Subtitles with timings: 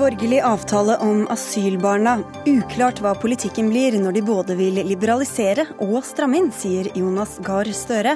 [0.00, 2.22] Borgerlig avtale om asylbarna.
[2.48, 7.68] Uklart hva politikken blir når de både vil liberalisere og stramme inn, sier Jonas Gahr
[7.76, 8.14] Støre.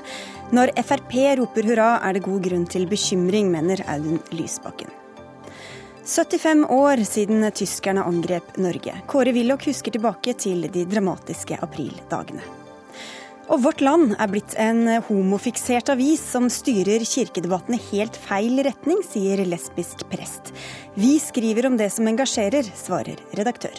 [0.57, 1.13] Når Frp
[1.43, 4.89] roper hurra, er det god grunn til bekymring, mener Audun Lysbakken.
[6.09, 8.97] 75 år siden tyskerne angrep Norge.
[9.05, 12.64] Kåre Willoch husker tilbake til de dramatiske aprildagene.
[13.53, 19.43] Og Vårt Land er blitt en homofiksert avis som styrer kirkedebattene helt feil retning, sier
[19.45, 20.55] lesbisk prest.
[20.97, 23.77] Vi skriver om det som engasjerer, svarer redaktør.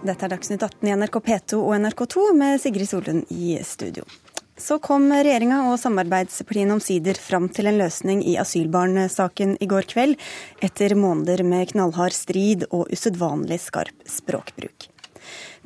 [0.00, 4.04] Dette er Dagsnytt 18 i NRK P2 og NRK2 med Sigrid Solund i studio.
[4.60, 10.18] Så kom regjeringa og samarbeidspartiene omsider fram til en løsning i asylbarnsaken i går kveld,
[10.60, 14.90] etter måneder med knallhard strid og usedvanlig skarp språkbruk.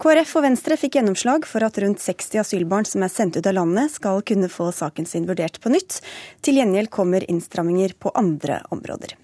[0.02, 3.58] KrF og Venstre fikk gjennomslag for at rundt 60 asylbarn som er sendt ut av
[3.58, 5.98] landet, skal kunne få saken sin vurdert på nytt.
[6.42, 9.18] Til gjengjeld kommer innstramminger på andre områder.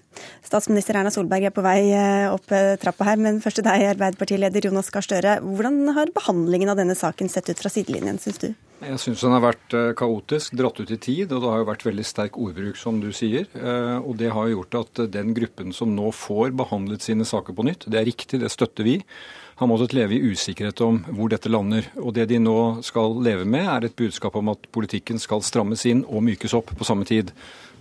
[0.45, 3.85] Statsminister Erna Solberg er på vei eh, opp eh, trappa her, men først til deg,
[3.93, 5.37] Arbeiderpartileder Jonas Gahr Støre.
[5.45, 8.49] Hvordan har behandlingen av denne saken sett ut fra sidelinjen, syns du?
[8.81, 11.69] Jeg syns den har vært eh, kaotisk, dratt ut i tid, og det har jo
[11.69, 13.47] vært veldig sterk ordbruk, som du sier.
[14.01, 17.87] Og det har gjort at den gruppen som nå får behandlet sine saker på nytt,
[17.87, 18.99] det er riktig, det støtter vi,
[19.61, 21.85] har måttet leve i usikkerhet om hvor dette lander.
[22.01, 25.85] Og det de nå skal leve med, er et budskap om at politikken skal strammes
[25.85, 27.29] inn og mykes opp på samme tid.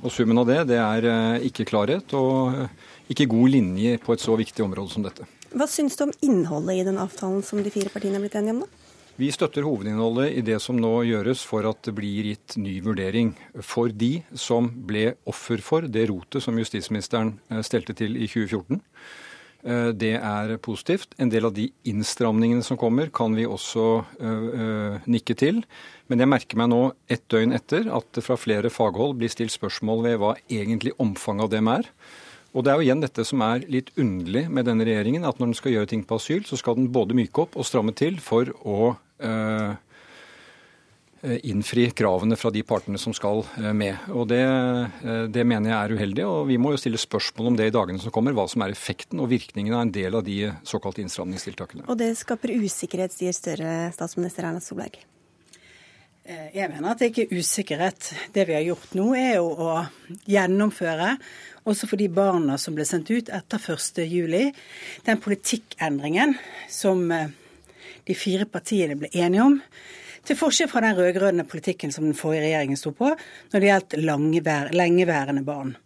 [0.01, 2.77] Og summen av det, det er eh, ikke klarhet og eh,
[3.13, 5.27] ikke god linje på et så viktig område som dette.
[5.51, 8.57] Hva syns du om innholdet i den avtalen som de fire partiene er blitt enige
[8.57, 8.91] om, da?
[9.21, 13.35] Vi støtter hovedinnholdet i det som nå gjøres for at det blir gitt ny vurdering
[13.61, 18.81] for de som ble offer for det rotet som justisministeren eh, stelte til i 2014.
[19.61, 21.13] Det er positivt.
[21.21, 24.05] En del av de innstramningene som kommer, kan vi også
[25.05, 25.61] nikke til.
[26.09, 26.81] Men jeg merker meg nå,
[27.13, 31.45] ett døgn etter, at det fra flere faghold blir stilt spørsmål ved hva egentlig omfanget
[31.45, 31.91] av dem er.
[32.51, 35.53] Og det er jo igjen dette som er litt underlig med denne regjeringen, at når
[35.53, 38.19] den skal gjøre ting på asyl, så skal den både myke opp og stramme til
[38.25, 38.95] for å
[41.23, 43.43] innfri kravene fra de partene som skal
[43.77, 44.09] med.
[44.09, 44.41] Og det,
[45.35, 48.01] det, mener jeg er uheldig, og vi må jo stille spørsmål om det i dagene
[48.01, 51.85] som kommer, hva som er effekten og virkningen av en del av de såkalte innstramningstiltakene.
[51.93, 55.03] Og det skaper usikkerhet, sier større statsminister Erna Solberg.
[56.31, 58.11] Eh, jeg mener at det ikke er usikkerhet.
[58.35, 59.71] Det vi har gjort nå, er jo å
[60.31, 61.15] gjennomføre,
[61.69, 64.53] også for de barna som ble sendt ut etter 1.7,
[65.07, 66.37] den politikkendringen
[66.71, 67.33] som eh,
[68.07, 69.59] de fire partiene ble enige om.
[70.27, 73.97] Til forskjell fra den rød-grønne politikken som den forrige regjeringen sto på når det gjaldt
[74.77, 75.77] lengeværende barn.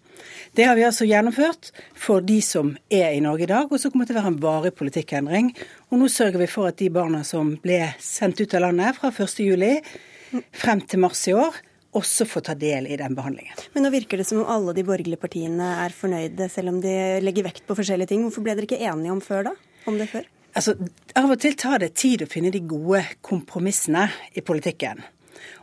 [0.55, 3.91] Det har vi altså gjennomført for de som er i Norge i dag, og så
[3.91, 5.51] kommer det til å være en varig politikkendring.
[5.91, 9.11] Og nå sørger vi for at de barna som ble sendt ut av landet fra
[9.11, 11.59] 1.7, frem til mars i år
[11.95, 13.59] også få ta del i den behandlingen.
[13.75, 16.95] Men nå virker det som om alle de borgerlige partiene er fornøyde, selv om de
[17.23, 18.25] legger vekt på forskjellige ting.
[18.27, 19.53] Hvorfor ble dere ikke enige om før?
[19.87, 20.27] Om det før?
[20.55, 20.77] Altså,
[21.19, 24.07] Av og til tar det tid å finne de gode kompromissene
[24.39, 25.03] i politikken.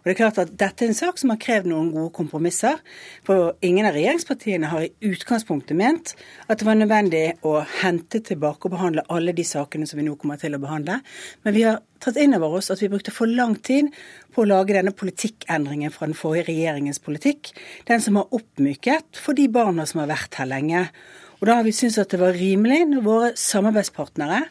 [0.02, 2.79] Og det er klart at Dette er en sak som har krevd noen gode kompromisser.
[3.28, 6.13] For ingen av regjeringspartiene har i utgangspunktet ment
[6.47, 10.18] at det var nødvendig å hente tilbake og behandle alle de sakene som vi nå
[10.19, 11.00] kommer til å behandle.
[11.46, 13.91] Men vi har tatt inn over oss at vi brukte for lang tid
[14.34, 17.53] på å lage denne politikkendringen fra den forrige regjeringens politikk.
[17.88, 20.88] Den som har oppmyket for de barna som har vært her lenge.
[21.40, 24.47] Og da har vi syntes at det var rimelig når våre samarbeidspartnere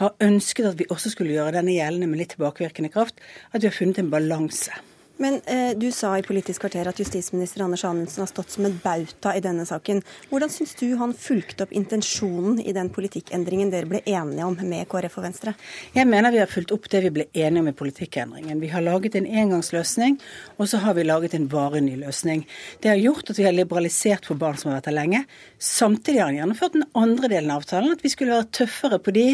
[0.00, 3.18] har ønsket at vi også skulle gjøre denne gjeldende med litt tilbakevirkende kraft,
[3.52, 4.74] at vi har funnet en balanse.
[5.16, 8.74] Men eh, du sa i Politisk kvarter at justisminister Anders Anundsen har stått som en
[8.82, 10.02] bauta i denne saken.
[10.28, 14.84] Hvordan syns du han fulgte opp intensjonen i den politikkendringen dere ble enige om med
[14.92, 15.54] KrF og Venstre?
[15.96, 18.60] Jeg mener vi har fulgt opp det vi ble enige om i politikkendringen.
[18.60, 20.18] Vi har laget en engangsløsning,
[20.60, 22.44] og så har vi laget en varig ny løsning.
[22.84, 25.24] Det har gjort at vi har liberalisert for barn som har vært her lenge.
[25.56, 29.16] Samtidig har han gjennomført den andre delen av avtalen, at vi skulle være tøffere på
[29.16, 29.28] de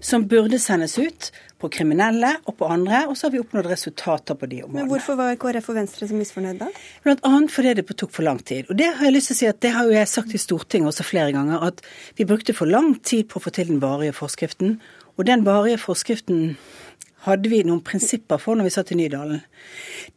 [0.00, 4.38] som burde sendes ut, på kriminelle og på andre, og så har vi oppnådd resultater
[4.38, 4.82] på de områdene.
[4.82, 6.70] Men Hvorfor var KrF og Venstre så misfornøyd da?
[7.04, 8.70] Blant annet fordi det tok for lang tid.
[8.70, 10.40] Og Det har jeg lyst til å si at det har jo jeg sagt i
[10.40, 11.82] Stortinget også flere ganger, at
[12.16, 14.78] vi brukte for lang tid på å få til den varige forskriften.
[15.18, 16.56] Og den varige forskriften
[17.26, 19.42] hadde vi noen prinsipper for når vi satt i Nydalen.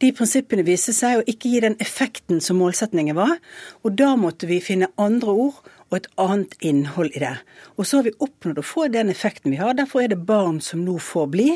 [0.00, 3.36] De prinsippene viste seg å ikke gi den effekten som målsetningen var,
[3.84, 5.60] og da måtte vi finne andre ord
[5.94, 7.36] og et annet innhold i det.
[7.78, 9.76] Og så har vi oppnådd å få den effekten vi har.
[9.78, 11.50] Derfor er det barn som nå får bli,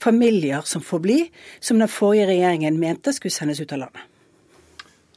[0.00, 1.18] familier som får bli,
[1.60, 4.08] som den forrige regjeringen mente skulle sendes ut av landet.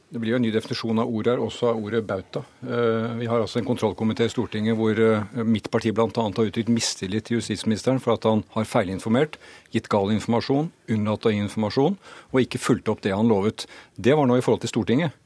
[0.06, 2.44] Det blir jo en ny definisjon av ordet her, også av ordet bauta.
[2.62, 6.06] Eh, vi har altså en kontrollkomité i Stortinget hvor eh, mitt parti bl.a.
[6.14, 9.34] har uttrykt mistillit til justisministeren for at han har feilinformert,
[9.74, 11.98] gitt gal informasjon, unnlatt å gi informasjon
[12.30, 13.66] og ikke fulgt opp det han lovet.
[13.98, 15.18] Det var nå i forhold til Stortinget.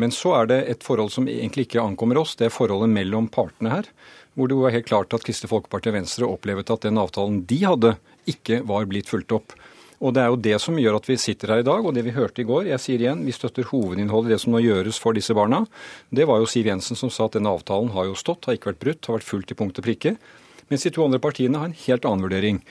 [0.00, 2.36] Men så er det et forhold som egentlig ikke ankommer oss.
[2.38, 3.90] Det er forholdet mellom partene her.
[4.38, 7.58] Hvor det var helt klart at Kristelig Folkeparti og Venstre opplevde at den avtalen de
[7.66, 7.96] hadde,
[8.30, 9.56] ikke var blitt fulgt opp.
[10.00, 12.06] Og Det er jo det som gjør at vi sitter her i dag, og det
[12.06, 12.70] vi hørte i går.
[12.70, 15.66] Jeg sier igjen, vi støtter hovedinnholdet i det som nå gjøres for disse barna.
[16.08, 18.72] Det var jo Siv Jensen som sa at denne avtalen har jo stått, har ikke
[18.72, 20.14] vært brutt, har vært fulgt i punkt og prikke.
[20.72, 22.62] Mens de to andre partiene har en helt annen vurdering.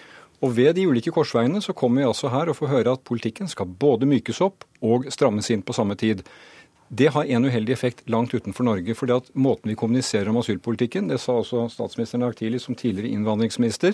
[0.41, 3.51] Og ved de ulike korsveiene så kommer vi altså her og får høre at politikken
[3.51, 6.23] skal både mykes opp og strammes inn på samme tid.
[6.89, 8.95] Det har en uheldig effekt langt utenfor Norge.
[8.95, 13.13] fordi at Måten vi kommuniserer om asylpolitikken, det sa også statsministeren dag tidlig som tidligere
[13.13, 13.93] innvandringsminister,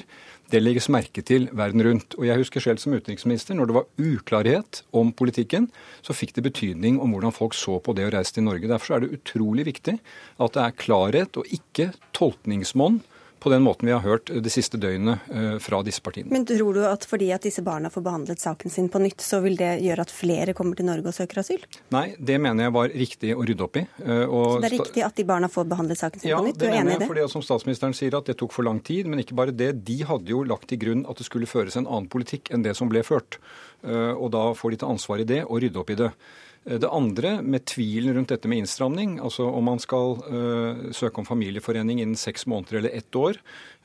[0.50, 2.15] det legges merke til verden rundt.
[2.15, 5.68] Og Jeg husker selv som utenriksminister, når det var uklarhet om politikken,
[6.01, 8.68] så fikk det betydning om hvordan folk så på det å reise til Norge.
[8.68, 10.00] Derfor er det utrolig viktig
[10.39, 13.01] at det er klarhet og ikke tolkningsmonn
[13.45, 16.31] på den måten vi har hørt det siste døgnet eh, fra disse partiene.
[16.33, 19.38] Men tror du at fordi at disse barna får behandlet saken sin på nytt, så
[19.44, 21.62] vil det gjøre at flere kommer til Norge og søker asyl?
[21.94, 23.83] Nei, det mener jeg var riktig å rydde opp i.
[24.01, 26.47] Eh, og så det er riktig at de barna får behandlet saken sin ja, på
[26.50, 26.57] nytt?
[26.57, 27.09] Du er enig i det?
[27.12, 29.06] Fordi, som statsministeren sier, at det tok for lang tid.
[29.12, 29.69] Men ikke bare det.
[29.86, 32.74] De hadde jo lagt til grunn at det skulle føres en annen politikk enn det
[32.80, 33.38] som ble ført.
[33.86, 36.09] Eh, og da får de ta ansvar i det og rydde opp i det.
[36.65, 41.21] Eh, det andre, med tvilen rundt dette med innstramning, altså om man skal uh, søke
[41.21, 43.39] om familieforening innen seks måneder eller ett år,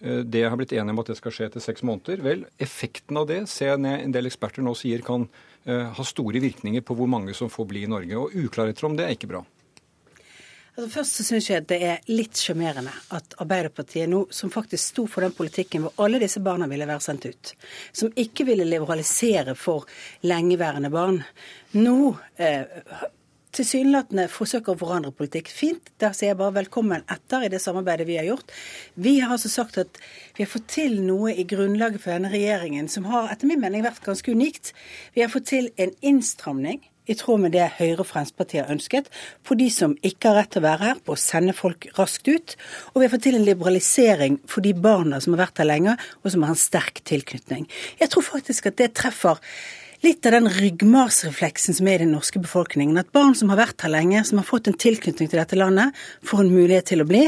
[0.04, 2.24] uh, det har blitt enige om at det skal skje etter seks måneder.
[2.24, 5.28] Vel, effekten av det ser jeg en del eksperter nå sier kan
[5.68, 8.16] uh, ha store virkninger på hvor mange som får bli i Norge.
[8.16, 9.44] Og uklarheter om det er ikke bra.
[10.80, 15.02] Altså først så syns jeg det er litt sjarmerende at Arbeiderpartiet nå, som faktisk sto
[15.12, 17.50] for den politikken hvor alle disse barna ville være sendt ut,
[17.92, 19.84] som ikke ville liberalisere for
[20.24, 21.18] lengeværende barn,
[21.76, 22.64] nå eh,
[23.52, 25.52] tilsynelatende forsøker å forandre politikk.
[25.52, 25.92] Fint.
[26.00, 28.56] Der sier jeg bare velkommen etter i det samarbeidet vi har gjort.
[28.96, 30.00] Vi har altså sagt at
[30.38, 33.84] vi har fått til noe i grunnlaget for denne regjeringen som har etter min mening
[33.84, 34.72] vært ganske unikt.
[35.12, 36.80] Vi har fått til en innstramning
[37.10, 39.10] i tråd med det Høyre og Fremskrittspartiet har ønsket,
[39.46, 42.30] på de som ikke har rett til å være her, på å sende folk raskt
[42.30, 42.56] ut.
[42.92, 45.96] Og vi har fått til en liberalisering for de barna som har vært her lenge,
[46.22, 47.66] og som har en sterk tilknytning.
[48.00, 49.42] Jeg tror faktisk at det treffer
[50.04, 52.96] litt av den ryggmarsrefleksen som er i den norske befolkningen.
[53.00, 55.96] At barn som har vært her lenge, som har fått en tilknytning til dette landet,
[56.26, 57.26] får en mulighet til å bli.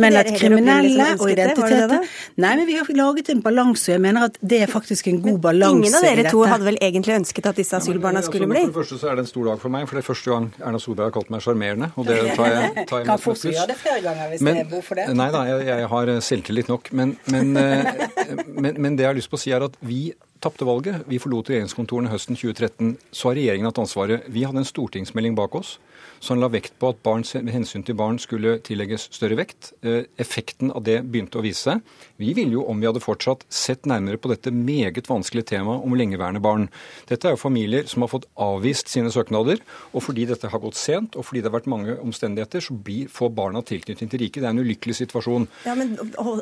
[0.00, 2.04] Men at kriminelle og identiteter
[2.40, 5.20] Nei, men vi har laget en balanse, og jeg mener at det er faktisk en
[5.24, 8.64] god balanse Ingen av dere to hadde vel egentlig ønsket at disse asylbarna skulle bli?
[8.66, 10.34] For det første så er det en stor dag for meg, for det er første
[10.34, 11.90] gang Erna Solberg har kalt meg sjarmerende.
[11.96, 13.44] Og det tar jeg, tar jeg som et pluss.
[13.72, 15.06] det flere ganger hvis men, det er behov for det.
[15.20, 16.90] Nei da, jeg, jeg har selvtillit nok.
[16.96, 18.08] Men, men, eh,
[18.64, 21.04] men, men det jeg har lyst på å si er at vi tapte valget.
[21.10, 22.96] Vi forlot regjeringskontorene høsten 2013.
[23.12, 24.26] Så har regjeringen hatt ansvaret.
[24.32, 25.78] Vi hadde en stortingsmelding bak oss
[26.20, 29.72] som la vekt på at barns, hensyn til barn skulle tillegges større vekt.
[29.82, 31.84] Eh, effekten av det begynte å vise seg.
[32.20, 35.96] Vi ville jo, om vi hadde fortsatt, sett nærmere på dette meget vanskelige temaet om
[35.96, 36.68] lengeværende barn.
[37.08, 39.62] Dette er jo familier som har fått avvist sine søknader,
[39.94, 43.08] og fordi dette har gått sent, og fordi det har vært mange omstendigheter, så blir,
[43.12, 44.42] får barna tilknytning til riket.
[44.42, 45.48] Det er en ulykkelig situasjon.
[45.66, 45.96] Ja, men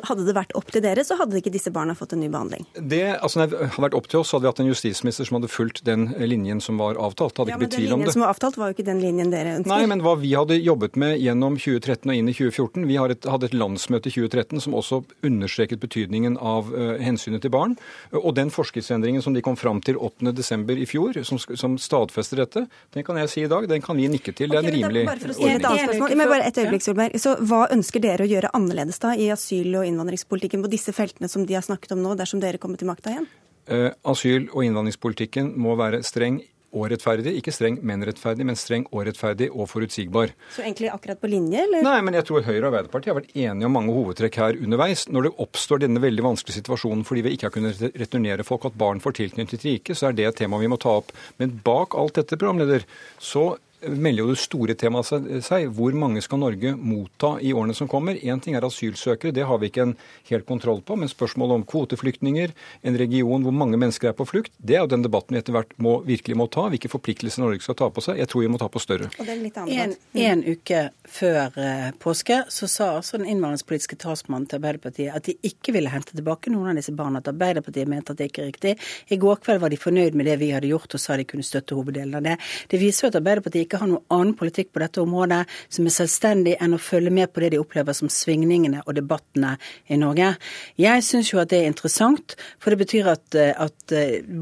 [0.09, 2.65] Hadde det vært opp til dere, så hadde ikke disse barna fått en ny behandling?
[2.75, 5.49] Det, altså, det hadde vært opp til oss, hadde vi hatt en justisminister som hadde
[5.51, 7.39] fulgt den linjen som var avtalt.
[7.39, 8.05] Hadde ja, ikke blitt tvil om det.
[8.05, 9.68] Men den linjen som var avtalt, var jo ikke den linjen dere ønsket.
[9.69, 13.47] Nei, men hva vi hadde jobbet med gjennom 2013 og inn i 2014 Vi hadde
[13.49, 17.75] et landsmøte i 2013 som også understreket betydningen av uh, hensynet til barn.
[18.17, 20.65] Og den forskriftsendringen som de kom fram til 8.12.
[20.75, 24.09] i fjor, som, som, stadfester dette, den kan jeg si i dag, den kan vi
[24.11, 24.51] nikke til.
[24.51, 26.17] Det er en rimelig bare for å stille et.
[26.19, 27.19] Men bare et øyeblikk, Solberg.
[27.21, 31.29] Så hva ønsker dere å gjøre annerledes da i asyl- og innvandringspolitikken på disse feltene
[31.31, 33.27] som de har snakket om nå, dersom dere kommer til makta igjen?
[33.69, 36.41] Uh, asyl- og innvandringspolitikken må være streng
[36.73, 37.35] og rettferdig.
[37.39, 40.33] Ikke streng, men rettferdig, men streng og rettferdig og forutsigbar.
[40.55, 41.83] Så egentlig akkurat på linje, eller?
[41.85, 45.05] Nei, men jeg tror Høyre og Arbeiderpartiet har vært enige om mange hovedtrekk her underveis.
[45.09, 48.77] Når det oppstår denne veldig vanskelige situasjonen fordi vi ikke har kunnet returnere folk, at
[48.79, 51.13] barn får tilknytning til riket, så er det et tema vi må ta opp.
[51.41, 52.85] Men bak alt dette, programleder,
[53.21, 53.51] så
[53.87, 55.07] melder jo det store temaet
[55.45, 55.67] seg.
[55.75, 58.17] Hvor mange skal Norge motta i årene som kommer?
[58.19, 59.95] Én ting er asylsøkere, det har vi ikke en
[60.29, 60.97] helt kontroll på.
[60.99, 64.91] Men spørsmålet om kvoteflyktninger, en region hvor mange mennesker er på flukt, det er jo
[64.91, 66.67] den debatten vi etter hvert må, virkelig må ta.
[66.71, 68.19] Hvilke forpliktelser Norge skal ta på seg.
[68.19, 69.09] Jeg tror vi må ta på større.
[69.19, 69.95] En,
[70.25, 75.37] en uke før eh, påske så sa altså den innvandringspolitiske talsmannen til Arbeiderpartiet at de
[75.45, 77.23] ikke ville hente tilbake noen av disse barna.
[77.23, 78.75] At Arbeiderpartiet mente at det ikke er riktig.
[79.13, 81.45] I går kveld var de fornøyd med det vi hadde gjort og sa de kunne
[81.45, 82.37] støtte hoveddelen av det.
[82.69, 85.95] Det viser jo at Arbeiderpartiet ikke har noen annen politikk på dette området som er
[85.95, 89.55] selvstendig enn å følge med på det de opplever som svingningene og debattene
[89.87, 90.33] i Norge.
[90.79, 93.95] Jeg syns jo at det er interessant, for det betyr at, at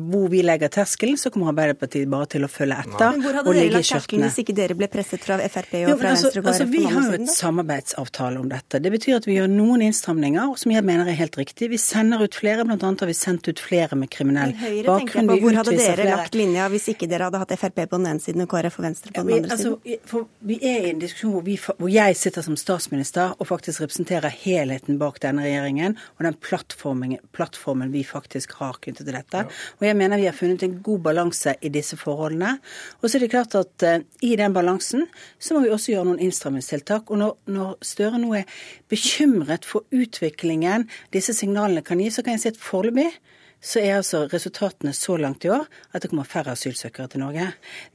[0.09, 3.13] hvor vi legger terskelen, så kommer Arbeiderpartiet bare til å følge etter.
[3.13, 5.97] Men hvor hadde dere lagt terskelen hvis ikke dere ble presset fra Frp og jo,
[5.99, 6.51] fra altså, Venstre og KrF?
[6.53, 8.81] Altså, vi har jo et samarbeidsavtale om dette.
[8.83, 11.71] Det betyr at vi gjør noen innstramninger som jeg mener er helt riktig.
[11.73, 12.77] Vi sender ut flere, bl.a.
[12.87, 14.53] har vi sendt ut flere med kriminell
[14.87, 15.31] bakgrunn.
[15.31, 16.09] Hvor hadde dere flere.
[16.15, 18.87] lagt linja hvis ikke dere hadde hatt Frp på den ene siden og KrF og
[18.89, 20.03] Venstre på den ja, vi, andre altså, siden?
[20.07, 23.83] For vi er i en diskusjon hvor, vi, hvor, jeg sitter som statsminister og faktisk
[23.83, 29.43] representerer helheten bak denne regjeringen og den plattformen, plattformen vi faktisk har knyttet til dette.
[29.45, 29.61] Ja.
[29.79, 32.57] Og jeg mener vi har funnet en god balanse i disse forholdene.
[33.01, 35.07] Og så er det klart at uh, i den balansen
[35.39, 37.11] så må vi også gjøre noen innstrammingstiltak.
[37.11, 42.37] Og når, når Støre nå er bekymret for utviklingen disse signalene kan gi, så kan
[42.37, 43.11] jeg si at foreløpig
[43.61, 47.47] så er altså resultatene så langt i år at det kommer færre asylsøkere til Norge.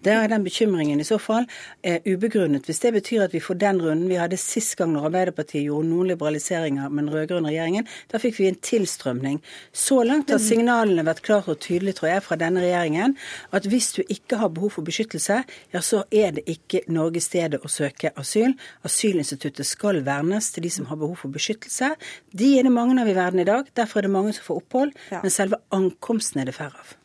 [0.04, 1.46] Da er den bekymringen i så fall
[1.86, 2.66] eh, ubegrunnet.
[2.66, 5.88] Hvis det betyr at vi får den runden vi hadde sist gang når Arbeiderpartiet gjorde
[5.88, 9.38] noen liberaliseringer med den rød-grønne regjeringen, da fikk vi en tilstrømning.
[9.72, 13.16] Så langt har signalene vært klare og tydelige, tror jeg, fra denne regjeringen
[13.54, 15.42] at hvis du ikke har behov for beskyttelse,
[15.72, 18.56] ja, så er det ikke Norge stedet å søke asyl.
[18.86, 21.94] Asylinstituttet skal vernes til de som har behov for beskyttelse.
[22.34, 23.70] De er det mange av i verden i dag.
[23.78, 24.94] Derfor er det mange som får opphold.
[25.12, 26.98] Men selve ankomsten er det færre av.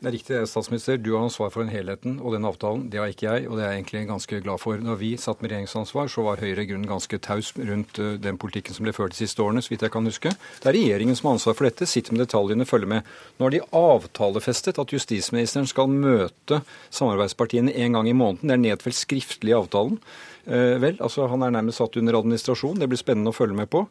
[0.00, 0.96] Det er riktig, statsminister.
[0.96, 2.86] Du har ansvar for den helheten og den avtalen.
[2.88, 4.78] Det har ikke jeg, og det er jeg egentlig ganske glad for.
[4.80, 8.38] Når vi satt med regjeringsansvar, så var Høyre i grunnen ganske taus rundt eh, den
[8.40, 10.32] politikken som ble ført de siste årene, så vidt jeg kan huske.
[10.32, 11.84] Det er regjeringen som har ansvar for dette.
[11.84, 13.10] Sitter med detaljene, følger med.
[13.36, 18.48] Nå har de avtalefestet at justisministeren skal møte samarbeidspartiene en gang i måneden.
[18.48, 19.98] Det er nedfelt skriftlig i avtalen.
[20.46, 22.80] Eh, vel, altså han er nærmest satt under administrasjon.
[22.80, 23.84] Det blir spennende å følge med på.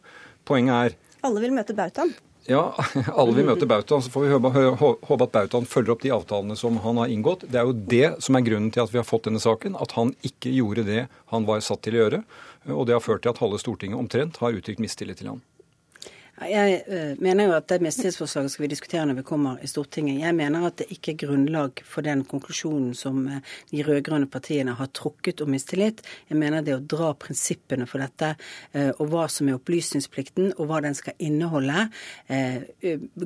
[0.50, 2.16] Poenget er Alle vil møte bautaen?
[2.48, 2.74] Ja,
[3.20, 4.02] alle vil møte Bautaen.
[4.04, 7.44] Så får vi håpe at Bautaen følger opp de avtalene som han har inngått.
[7.50, 9.76] Det er jo det som er grunnen til at vi har fått denne saken.
[9.80, 12.24] At han ikke gjorde det han var satt til å gjøre.
[12.70, 15.44] Og det har ført til at halve Stortinget omtrent har uttrykt mistillit til han.
[16.40, 20.22] Jeg uh, mener jo at det mistillitsforslaget skal vi diskutere når vi kommer i Stortinget.
[20.22, 24.72] Jeg mener at det ikke er grunnlag for den konklusjonen som uh, de rød-grønne partiene
[24.78, 26.00] har trukket om mistillit.
[26.30, 28.32] Jeg mener det å dra prinsippene for dette
[28.72, 31.86] uh, og hva som er opplysningsplikten og hva den skal inneholde,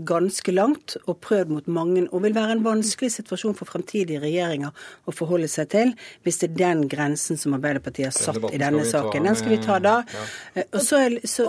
[0.06, 4.72] ganske langt og prøvd mot mange, og vil være en vanskelig situasjon for fremtidige regjeringer
[5.06, 5.92] å forholde seg til,
[6.24, 9.28] hvis det er den grensen som Arbeiderpartiet har satt i denne saken.
[9.28, 9.96] Den skal vi ta da.
[10.14, 10.66] Ja.
[10.66, 11.46] Og så, så,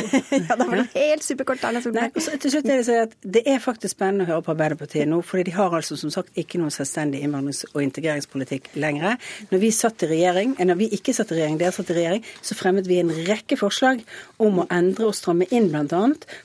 [0.38, 1.62] ja, da var det helt superkort.
[1.66, 2.16] Erna Solberg.
[2.16, 5.20] Nei, til slutt er det, at det er faktisk spennende å høre på Arbeiderpartiet nå,
[5.26, 9.18] fordi de har altså som sagt ikke noen selvstendig innvandrings- og integreringspolitikk lenger.
[9.50, 11.98] Når vi satt i regjering, eller når vi ikke satt i regjering, dere satt i
[11.98, 14.02] regjering, så fremmet vi en rekke forslag
[14.42, 16.02] om å endre og stramme inn bl.a.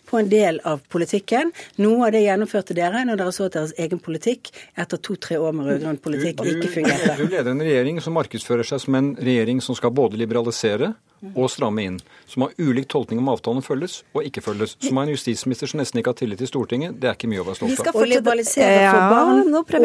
[0.07, 1.53] på en del av politikken.
[1.81, 5.55] Noe av det gjennomførte dere når dere så at deres egen politikk etter to-tre år
[5.55, 7.17] med rød-grønn politikk ikke fungerte.
[7.19, 10.93] Du leder en regjering som markedsfører seg som en regjering som skal både liberalisere
[11.33, 11.97] og stramme inn.
[12.27, 14.75] Som har ulik tolkning om avtalen følges og ikke følges.
[14.83, 16.97] Som har en justisminister som nesten ikke har tillit til Stortinget.
[17.01, 17.77] Det er ikke mye å være stolt av.
[17.77, 19.37] Vi skal liberalisere for barn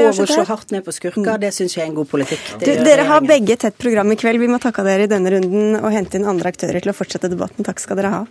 [0.02, 2.44] ja, og slå hardt ned på skurker, det syns jeg er en god politikk.
[2.62, 4.42] Du, dere har begge tett program i kveld.
[4.42, 7.32] Vi må takke dere i denne runden og hente inn andre aktører til å fortsette
[7.32, 7.64] debatten.
[7.66, 8.22] Takk skal dere ha.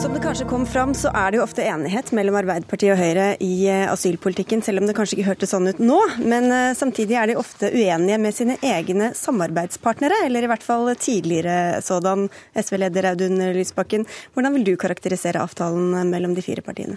[0.00, 3.24] Som det kanskje kom fram, så er det jo ofte enighet mellom Arbeiderpartiet og Høyre
[3.44, 5.98] i eh, asylpolitikken, selv om det kanskje ikke hørtes sånn ut nå.
[6.24, 10.88] Men eh, samtidig er de ofte uenige med sine egne samarbeidspartnere, eller i hvert fall
[10.96, 12.30] tidligere sådan.
[12.56, 16.96] SV-leder Audun Lysbakken, hvordan vil du karakterisere avtalen mellom de fire partiene?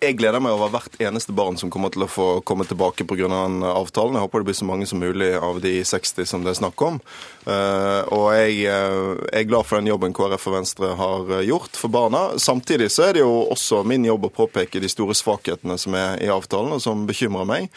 [0.00, 3.26] Jeg gleder meg over hvert eneste barn som kommer til å få komme tilbake pga.
[3.28, 4.14] den avtalen.
[4.16, 6.80] Jeg håper det blir så mange som mulig av de 60 som det er snakk
[6.80, 6.96] om.
[7.44, 11.76] Eh, og jeg eh, er glad for den jobben KrF og Venstre har eh, gjort
[11.76, 12.22] for barna.
[12.40, 16.16] Samtidig så er det jo også min jobb å påpeke de store svakhetene som er
[16.24, 17.68] i avtalen, og som bekymrer meg.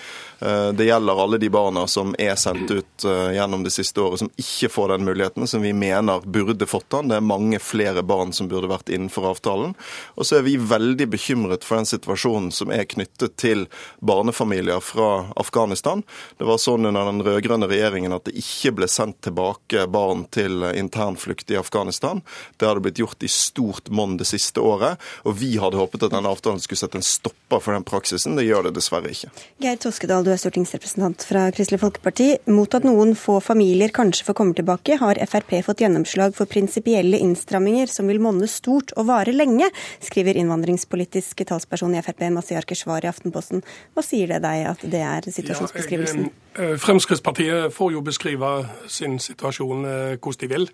[0.44, 4.68] Det gjelder alle de barna som er sendt ut gjennom det siste året, som ikke
[4.74, 7.14] får den muligheten, som vi mener burde fått den.
[7.14, 9.72] Det er mange flere barn som burde vært innenfor avtalen.
[10.20, 13.68] Og så er vi veldig bekymret for den situasjonen situasjonen som er knyttet til
[14.02, 16.04] barnefamilier fra Afghanistan.
[16.38, 20.64] Det var sånn under den rød-grønne regjeringen at det ikke ble sendt tilbake barn til
[20.64, 22.22] internflukt i Afghanistan.
[22.58, 26.14] Det hadde blitt gjort i stort monn det siste året, og vi hadde håpet at
[26.14, 28.38] denne avtalen skulle sette en stopper for den praksisen.
[28.38, 29.32] Det gjør det dessverre ikke.
[29.64, 32.30] Geir Toskedal, du er stortingsrepresentant fra Kristelig Folkeparti.
[32.54, 37.20] Mot at noen få familier kanskje får komme tilbake, har Frp fått gjennomslag for prinsipielle
[37.24, 39.70] innstramminger som vil monne stort og vare lenge,
[40.04, 43.64] skriver innvandringspolitisk talsperson i Frp, Masiar Keshvari i Aftenposten.
[43.96, 46.28] Hva sier det deg at det er situasjonsbeskrivelsen?
[46.28, 48.50] Ja, jeg, Fremskrittspartiet får jo beskrive
[48.92, 49.88] sin situasjon
[50.22, 50.68] hvordan de vil.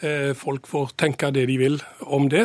[0.00, 2.44] Eh, folk får tenke det de vil om det.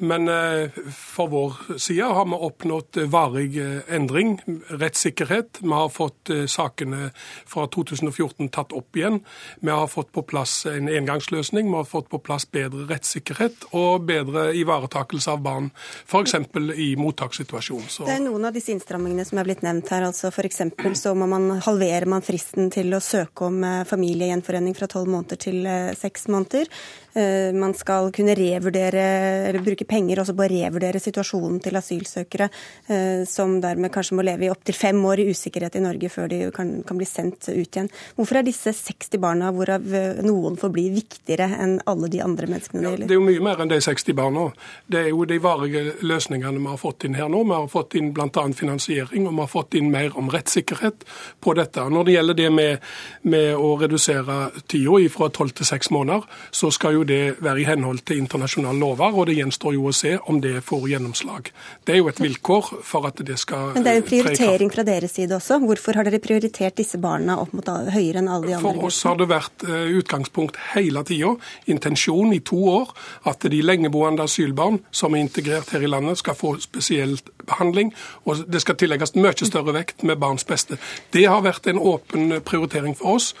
[0.00, 4.38] Men eh, for vår side har vi oppnådd varig eh, endring,
[4.70, 5.60] rettssikkerhet.
[5.60, 7.10] Vi har fått sakene
[7.44, 9.20] fra 2014 tatt opp igjen.
[9.60, 14.08] Vi har fått på plass en engangsløsning, vi har fått på plass bedre rettssikkerhet og
[14.08, 15.70] bedre ivaretakelse av barn,
[16.08, 16.38] f.eks.
[16.80, 17.73] i mottakssituasjonen.
[17.88, 18.06] Så...
[18.08, 20.08] Det er noen av disse innstrammingene som er blitt nevnt her.
[20.08, 20.62] altså F.eks.
[21.00, 25.66] så må man halvere man fristen til å søke om familiegjenforening fra tolv måneder til
[25.98, 26.70] seks måneder.
[27.14, 29.02] Eh, man skal kunne revurdere,
[29.48, 32.48] eller bruke penger også på å revurdere situasjonen til asylsøkere
[32.90, 36.32] eh, som dermed kanskje må leve i opptil fem år i usikkerhet i Norge før
[36.32, 37.90] de kan, kan, bli sendt ut igjen.
[38.18, 42.50] Hvorfor er disse 60 barna, hvorav eh, noen får bli, viktigere enn alle de andre
[42.50, 43.06] menneskene det gjelder?
[43.06, 44.48] Ja, det er jo mye mer enn de 60 barna.
[44.90, 47.44] Det er jo de varige løsningene vi har fått inn her nå.
[47.46, 48.44] Vi har fått inn bl.a.
[48.56, 51.04] finansiering, og vi har fått inn mer om rettssikkerhet
[51.40, 51.84] på dette.
[51.90, 52.88] Når det gjelder det med,
[53.22, 54.38] med å redusere
[54.70, 58.78] tida fra tolv til seks måneder, så skal jo det være i henhold til internasjonale
[58.78, 61.50] lover, og det gjenstår jo å se om det får gjennomslag.
[61.84, 64.84] Det er jo et vilkår for at det skal Men det er jo prioritering fra
[64.86, 65.60] deres side også.
[65.64, 68.74] Hvorfor har dere prioritert disse barna opp mot høyere enn alle de andre?
[68.74, 71.34] For oss har det vært eh, utgangspunkt hele tida,
[71.70, 72.94] intensjon i to år,
[73.30, 77.16] at de lengeboende asylbarn som er integrert her i landet, skal få spesiell
[77.48, 77.92] behandling.
[78.24, 80.78] Og det skal tillegges mye større vekt med barns beste.
[81.14, 83.32] Det har vært en åpen prioritering for oss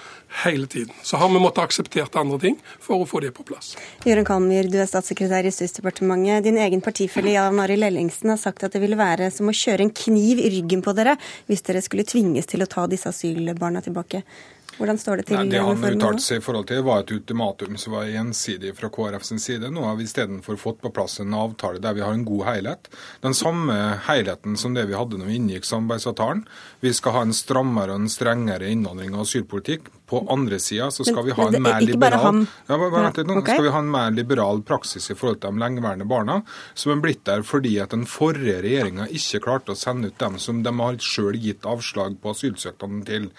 [0.42, 0.94] hele tiden.
[1.02, 3.74] Så har vi måttet akseptert andre ting for å få det på plass.
[4.06, 6.44] Jørund Kalmyr, du er statssekretær i Justisdepartementet.
[6.46, 9.86] Din egen partifelle Jan Arild Ellingsen har sagt at det ville være som å kjøre
[9.86, 13.84] en kniv i ryggen på dere hvis dere skulle tvinges til å ta disse asylbarna
[13.84, 14.24] tilbake.
[14.78, 15.38] Hvordan står det til?
[15.38, 18.90] Nei, det han uttalte seg i forhold til, var et ultimatum som var gjensidig fra
[18.92, 19.70] KrF sin side.
[19.70, 22.90] Nå har vi istedenfor fått på plass en avtale der vi har en god helhet.
[23.24, 23.76] Den samme
[24.08, 26.44] helheten som det vi hadde når vi inngikk samarbeidsavtalen.
[26.84, 29.92] Vi skal ha en strammere og en strengere innvandring og asylpolitikk.
[30.06, 33.08] På andre sida så skal vi ha en mer liberal ja, bare,
[33.38, 33.68] okay.
[33.72, 36.42] ha en mer liberal praksis i forhold til de lengeværende barna,
[36.76, 40.36] som er blitt der fordi at den forrige regjeringa ikke klarte å sende ut dem
[40.42, 43.30] som de har sjøl gitt avslag på asylsøknadene til.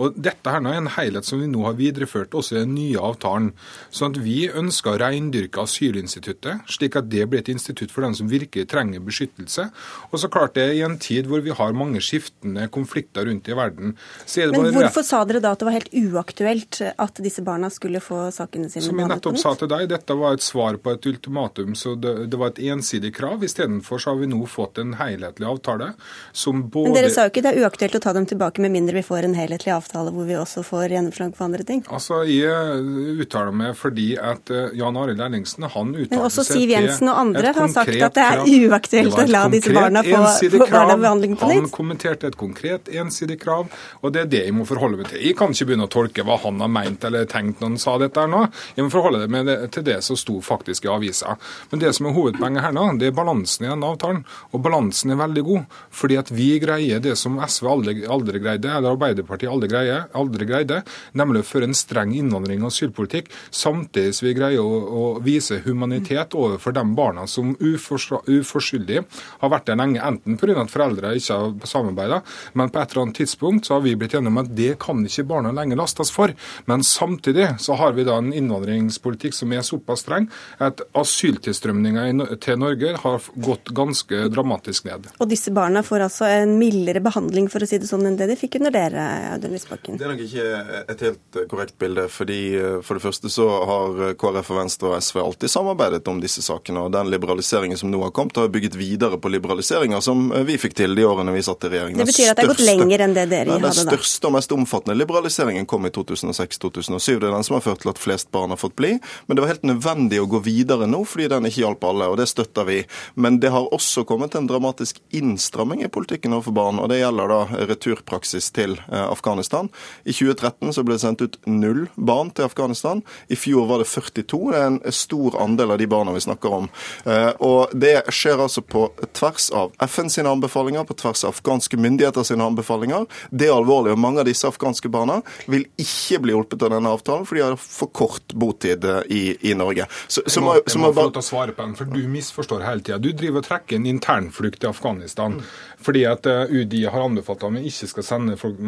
[0.00, 3.04] Og Dette her er en helhet som vi nå har videreført også i den nye
[3.04, 3.52] avtalen.
[3.90, 8.16] sånn at Vi ønsker å reindyrke asylinstituttet, slik at det blir et institutt for dem
[8.16, 9.68] som virkelig trenger beskyttelse.
[10.10, 13.52] Og så klart det I en tid hvor vi har mange skiftende konflikter rundt i
[13.52, 13.92] verden
[14.24, 17.42] så er det Men hvorfor sa dere da at det var helt uaktuelt at disse
[17.44, 20.78] barna skulle få sakene sine Som jeg nettopp sa til deg, dette var et svar
[20.80, 23.44] på et ultimatum, så det, det var et ensidig krav.
[23.44, 25.92] Istedenfor så har vi nå fått en helhetlig avtale
[26.32, 28.74] som både Men dere sa jo ikke det er uaktuelt å ta dem tilbake med
[28.74, 30.12] mindre vi får en helhetlig avtale?
[30.14, 31.82] hvor vi også får gjennomslag for andre ting?
[31.88, 36.26] Altså, Jeg uttaler meg fordi at eh, Jan Arild Erlingsen, han uttalte seg til Men
[36.28, 40.04] også Siv Jensen og andre har sagt at det er uaktuelt å la disse barna
[40.06, 40.22] få,
[40.54, 41.64] få barnebehandling på nytt.
[41.64, 45.22] Han kommenterte et konkret, ensidig krav, og det er det jeg må forholde meg til.
[45.24, 47.96] Jeg kan ikke begynne å tolke hva han har meint eller tenkt når han sa
[48.00, 48.44] dette her nå.
[48.76, 51.36] Jeg må forholde meg til det som sto faktisk i avisa.
[51.70, 54.22] Men det som er hovedpoenget her nå, det er balansen i denne avtalen.
[54.52, 58.70] Og balansen er veldig god, fordi at vi greier det som SV aldri, aldri greide,
[58.70, 60.82] eller Arbeiderpartiet aldri greier, aldri greide,
[61.18, 65.60] nemlig å føre en streng innvandring og asylpolitikk, samtidig som vi greier å, å vise
[65.64, 69.02] humanitet overfor de barna som uforskyldig
[69.40, 70.60] har vært der lenge, enten pga.
[70.62, 72.20] at foreldre ikke har samarbeida,
[72.54, 75.02] men på et eller annet tidspunkt så har vi blitt enige om at det kan
[75.04, 76.34] ikke barna lenger lastes for.
[76.66, 80.28] Men samtidig så har vi da en innvandringspolitikk som er såpass streng
[80.58, 85.08] at asyltilstrømninga til Norge har gått ganske dramatisk ned.
[85.18, 88.28] Og disse barna får altså en mildere behandling for å si det sånn enn det
[88.30, 89.04] de fikk under dere,
[89.34, 89.98] Audun Lysbakken?
[89.98, 92.08] Det er nok ikke et helt korrekt bilde.
[92.08, 96.20] fordi eh, For det første så har KrF og Venstre og SV alltid samarbeidet om
[96.20, 96.86] disse sakene.
[96.86, 100.58] og Den liberaliseringen som nå har kommet, har bygget videre på liberaliseringer som eh, vi
[100.60, 101.98] fikk til de årene vi satt i regjering.
[101.98, 103.74] Det betyr at det har gått lenger enn det dere hadde da?
[103.74, 107.20] Den største og mest omfattende liberaliseringen kom i 2006-2007.
[107.20, 108.94] Det er den som har ført til at flest barn har fått bli.
[109.26, 112.08] Men det var helt nødvendig å gå videre nå, fordi den ikke hjalp alle.
[112.12, 112.80] og Det støtter vi.
[113.14, 116.80] Men det har også kommet en dramatisk innstramming i politikken overfor barn.
[116.82, 119.70] og Det gjelder da returpraksis til eh, Afghanistan.
[120.04, 123.02] I 2013 så ble det sendt ut null barn til Afghanistan.
[123.28, 124.42] I fjor var det 42.
[124.54, 126.68] Det er en stor andel av de barna vi snakker om.
[127.04, 131.78] Eh, og det skjer altså på tvers av FN sine anbefalinger, på tvers av afghanske
[131.80, 133.06] myndigheter sine anbefalinger.
[133.30, 133.94] Det er alvorlig.
[133.94, 135.20] og Mange av disse afghanske barna
[135.50, 139.54] vil ikke blir hjulpet av denne avtalen, for de har for kort botid i, i
[139.58, 139.86] Norge.
[140.06, 142.02] Så, så må, jeg må, må få lov til å svare på den, for du
[142.10, 143.00] misforstår hele tida.
[143.02, 145.40] Du driver og trekker en internflukt til Afghanistan.
[145.84, 148.60] Fordi at eh, UDI har anbefalt at vi ikke skal sende folk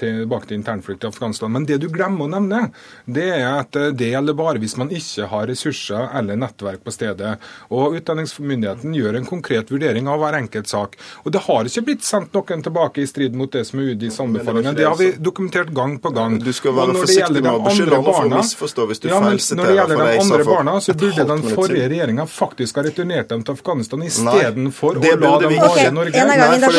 [0.00, 1.52] tilbake til internflukt til Afghanistan.
[1.52, 2.62] Men det du glemmer å nevne,
[3.04, 6.94] det er at eh, det gjelder bare hvis man ikke har ressurser eller nettverk på
[6.94, 7.34] stedet.
[7.74, 10.96] Og Utdanningsmyndigheten gjør en konkret vurdering av hver enkelt sak.
[11.26, 14.20] Og det har ikke blitt sendt noen tilbake i strid mot det som er UDIs
[14.22, 14.76] anbefalinger.
[14.78, 16.38] Det har vi dokumentert gang på gang.
[16.40, 19.38] Du skal være forsiktig med å beskylde andre for å misforstå hvis du ja, Når
[19.38, 23.56] det gjelder de andre barna, så burde den forrige regjeringa faktisk ha returnert dem til
[23.58, 26.22] Afghanistan istedenfor å la dem være i Norge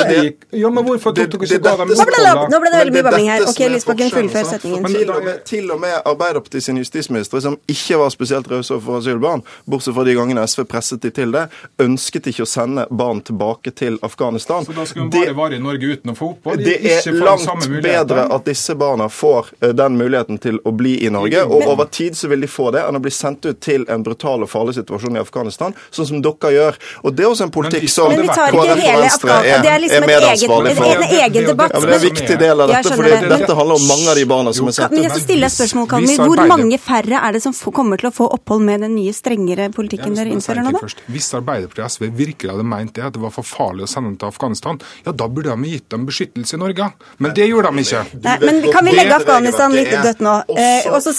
[0.04, 2.52] det, ja, men hvorfor tok dere ikke dem opphold?
[2.54, 3.46] Nå ble det veldig mye babling her.
[3.50, 5.30] Ok, Lysbakken, fullfør setningen.
[5.48, 10.06] Til og, med, Arbeiderpartiet sin justisminister, som ikke var spesielt raus overfor asylbarn, bortsett fra
[10.08, 11.46] de gangene SV presset de til det,
[11.84, 14.66] ønsket ikke å sende barn tilbake til Afghanistan.
[14.68, 16.64] Så da skal de bare være i Norge uten å få opphold?
[16.64, 21.44] Det er langt bedre at disse barna får den muligheten til å bli i Norge,
[21.48, 24.04] og over tid så vil de få det, enn å bli sendt ut til en
[24.04, 26.80] brutal og farlig situasjon i Afghanistan, sånn som dere gjør.
[27.04, 30.92] Og det er også en politikk som KrF og Venstre er, er medansvarlig for.
[30.94, 31.72] En egen debatt.
[31.74, 34.20] Ja, men det er en viktig del av dette, for dette handler om mange av
[34.20, 34.98] de barna som er sendt ut.
[34.98, 36.18] Men jeg stille et spørsmål, Kalmi.
[36.20, 39.70] Hvor mange færre er det som kommer til å få opphold med den nye, strengere
[39.74, 40.92] politikken dere innfører nå, da?
[41.14, 44.12] Hvis Arbeiderpartiet og SV virkelig hadde meint det, at det var for farlig å sende
[44.12, 46.92] dem til Afghanistan, ja da burde de gitt dem beskyttelse i Norge.
[47.24, 48.04] Men det gjorde de ikke.
[48.24, 50.34] Nei, men kan vi legge Afghanistan litt dødt nå?
[50.58, 51.16] Eh, også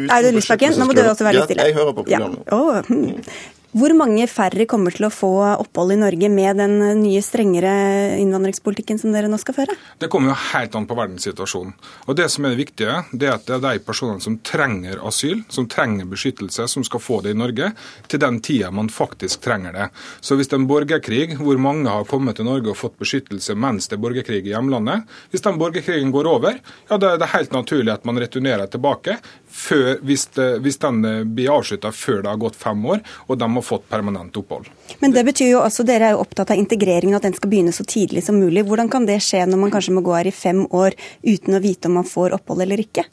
[0.00, 1.66] Audun Lysbakken, nå må du også være litt stille.
[1.68, 2.38] Jeg hører på programmet.
[2.46, 2.56] Ja.
[2.56, 3.58] Oh.
[3.70, 8.98] Hvor mange færre kommer til å få opphold i Norge med den nye, strengere innvandringspolitikken
[8.98, 9.76] som dere nå skal føre?
[10.02, 11.76] Det kommer jo helt an på verdenssituasjonen.
[12.10, 14.98] Og Det som er det viktige, det er at det er de personene som trenger
[15.06, 17.70] asyl, som trenger beskyttelse, som skal få det i Norge,
[18.10, 19.86] til den tida man faktisk trenger det.
[20.20, 23.54] Så hvis det er en borgerkrig hvor mange har kommet til Norge og fått beskyttelse
[23.54, 26.58] mens det er borgerkrig i hjemlandet, hvis den borgerkrigen går over,
[26.90, 30.26] ja da er det helt naturlig at man returnerer tilbake før, hvis,
[30.62, 31.02] hvis, den
[31.34, 33.02] blir avslutta før det har gått fem år.
[33.26, 34.68] og de har fått permanent opphold.
[35.00, 37.74] Men det betyr jo også, Dere er jo opptatt av integreringen, at den skal begynne
[37.74, 38.64] så tidlig som mulig.
[38.68, 41.62] Hvordan kan det skje når man kanskje må gå her i fem år uten å
[41.62, 43.06] vite om man får opphold eller ikke?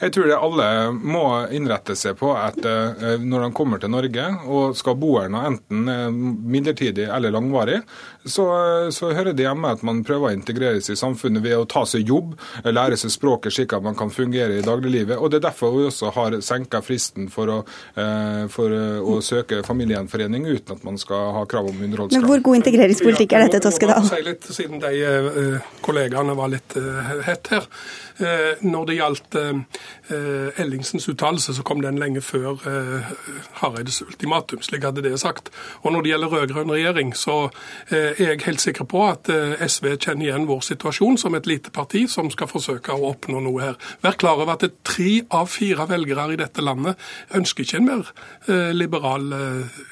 [0.00, 1.24] Jeg tror det alle må
[1.54, 5.88] innrette seg på at eh, når de kommer til Norge og skal bo her, enten
[5.90, 7.80] eh, midlertidig eller langvarig,
[8.26, 8.46] så,
[8.92, 12.08] så, hører det hjemme at man prøver å integreres i samfunnet ved å ta seg
[12.10, 12.34] jobb,
[12.66, 15.16] lære seg språket slik at man kan fungere i dagliglivet.
[15.16, 17.58] Og Det er derfor vi også har senka fristen for å,
[17.96, 22.22] eh, for å søke familiegjenforening uten at man skal ha krav om underholdskrav.
[22.22, 24.04] Men Hvor god integreringspolitikk er dette, Toskedal?
[24.10, 26.76] Si litt, siden de kollegaene var litt
[27.26, 27.66] hett her.
[28.66, 29.55] Når det gjaldt Eh,
[30.56, 33.08] Ellingsens uttalelse, så kom den lenge før eh,
[33.60, 35.50] Hareides ultimatum, slik hadde det sagt.
[35.82, 37.36] Og når det gjelder rød-grønn regjering, så
[37.90, 39.30] eh, er jeg helt sikker på at
[39.66, 43.62] SV kjenner igjen vår situasjon som et lite parti som skal forsøke å oppnå noe
[43.62, 43.78] her.
[44.04, 46.98] Vær klar over at tre av fire velgere i dette landet
[47.36, 48.12] ønsker ikke en mer
[48.76, 49.26] liberal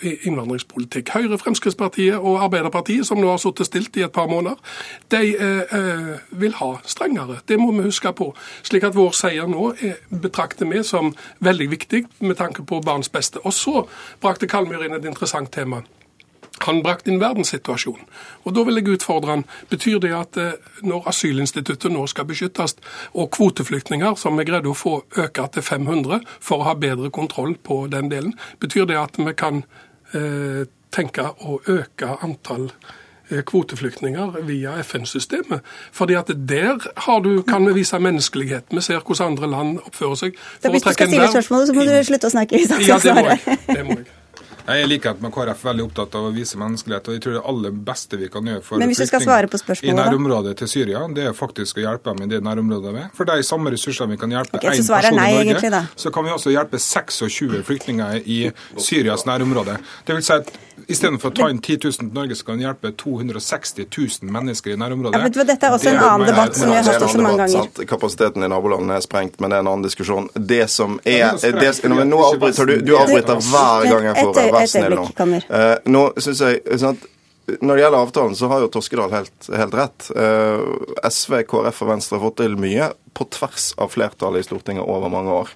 [0.01, 1.13] innvandringspolitikk.
[1.15, 4.59] Høyre, Fremskrittspartiet og Arbeiderpartiet, som nå har sittet stilt i et par måneder,
[5.13, 5.23] de
[6.31, 7.41] vil ha strengere.
[7.49, 8.31] Det må vi huske på.
[8.67, 9.73] Slik at vår seier nå
[10.11, 11.13] betrakter vi som
[11.45, 13.41] veldig viktig med tanke på barns beste.
[13.45, 13.85] Og så
[14.23, 15.83] brakte Kalmyr inn et interessant tema.
[16.63, 18.07] Han brakte inn verdenssituasjonen.
[18.47, 19.45] Og da vil jeg utfordre han.
[19.71, 22.77] Betyr det at eh, når asylinstituttet nå skal beskyttes,
[23.13, 27.57] og kvoteflyktninger, som vi greide å få øke til 500 for å ha bedre kontroll
[27.59, 29.65] på den delen, betyr det at vi kan
[30.15, 30.63] eh,
[30.95, 35.65] tenke å øke antall Eh, kvoteflyktninger via FN-systemet.
[35.93, 36.83] Fordi at der
[37.25, 38.65] du, kan vi vise menneskelighet.
[38.71, 40.43] Vi ser hvordan andre land oppfører seg.
[40.63, 42.61] Så hvis du skal stille spørsmålet, så må du slutte å snakke.
[42.61, 43.59] Hvis ja, det må jeg.
[43.71, 44.07] Det må jeg.
[44.65, 47.09] Jeg er i likhet med KrF veldig opptatt av å vise menneskelighet.
[47.09, 48.81] og jeg tror Det aller beste vi kan gjøre for
[49.61, 53.11] spørsmålet, i nærområdet til Syria, det er faktisk å hjelpe dem i det nærområdet med.
[53.13, 56.25] For de samme ressursene vi kan hjelpe okay, én person nei, i Norge, så kan
[56.25, 58.39] vi også hjelpe 26 flyktninger i
[58.81, 59.77] Syrias nærområde.
[60.07, 60.49] Det vil si at
[60.91, 64.75] Istedenfor å ta inn 10 000 til Norge, så kan vi hjelpe 260 000 mennesker
[64.75, 65.17] i nærområdet.
[65.17, 67.87] Ja, men dette er også en annen debatt som vi har hatt så mange ganger.
[67.95, 70.29] Kapasiteten i nabolandene er sprengt, men det er en annen diskusjon.
[70.35, 74.97] Det som er det, Nå avbryter du, du avbryter hver gang jeg får være snill
[75.01, 75.09] nå.
[75.49, 77.11] Uh, nå synes jeg, sant?
[77.45, 80.07] når det gjelder avtalen, så har jo Toskedal helt, helt rett.
[80.17, 84.85] Uh, SV, KrF og Venstre har fått til mye på tvers av flertallet i Stortinget
[84.85, 85.51] over mange år.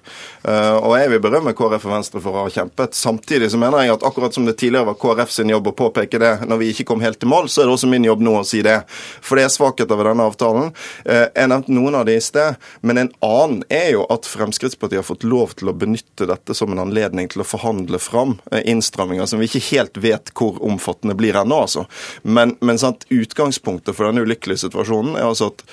[0.47, 2.95] Uh, og jeg vil berømme KrF og Venstre for å ha kjempet.
[2.95, 6.21] Samtidig så mener jeg at akkurat som det tidligere var KrF sin jobb å påpeke
[6.21, 8.37] det når vi ikke kom helt til mål, så er det også min jobb nå
[8.39, 8.77] å si det.
[9.21, 10.71] For det er svakheter ved denne avtalen.
[11.03, 15.01] Uh, jeg nevnte noen av de i sted, men en annen er jo at Fremskrittspartiet
[15.01, 18.61] har fått lov til å benytte dette som en anledning til å forhandle fram uh,
[18.63, 21.85] innstramminger som vi ikke helt vet hvor omfattende blir ennå, altså.
[22.23, 25.63] Men, men sant, utgangspunktet for denne ulykkelige situasjonen er altså at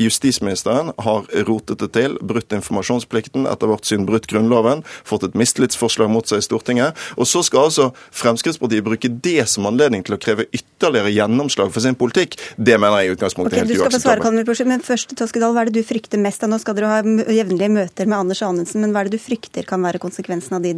[0.00, 5.38] justisministeren har har rotet det til, brutt informasjonsplikten, etter vårt syn brutt Grunnloven, fått et
[5.38, 6.98] mistillitsforslag mot seg i Stortinget.
[7.20, 11.84] Og så skal altså Fremskrittspartiet bruke det som anledning til å kreve ytterligere gjennomslag for
[11.84, 12.36] sin politikk.
[12.56, 14.66] Det mener jeg i utgangspunktet okay, er helt uakseptabelt.
[14.70, 16.44] Men først, Toskedal, hva er det du frykter mest?
[16.50, 17.00] Nå skal dere ha
[17.34, 20.64] jevnlige møter med Anders Anundsen, men hva er det du frykter kan være konsekvensen av
[20.64, 20.72] de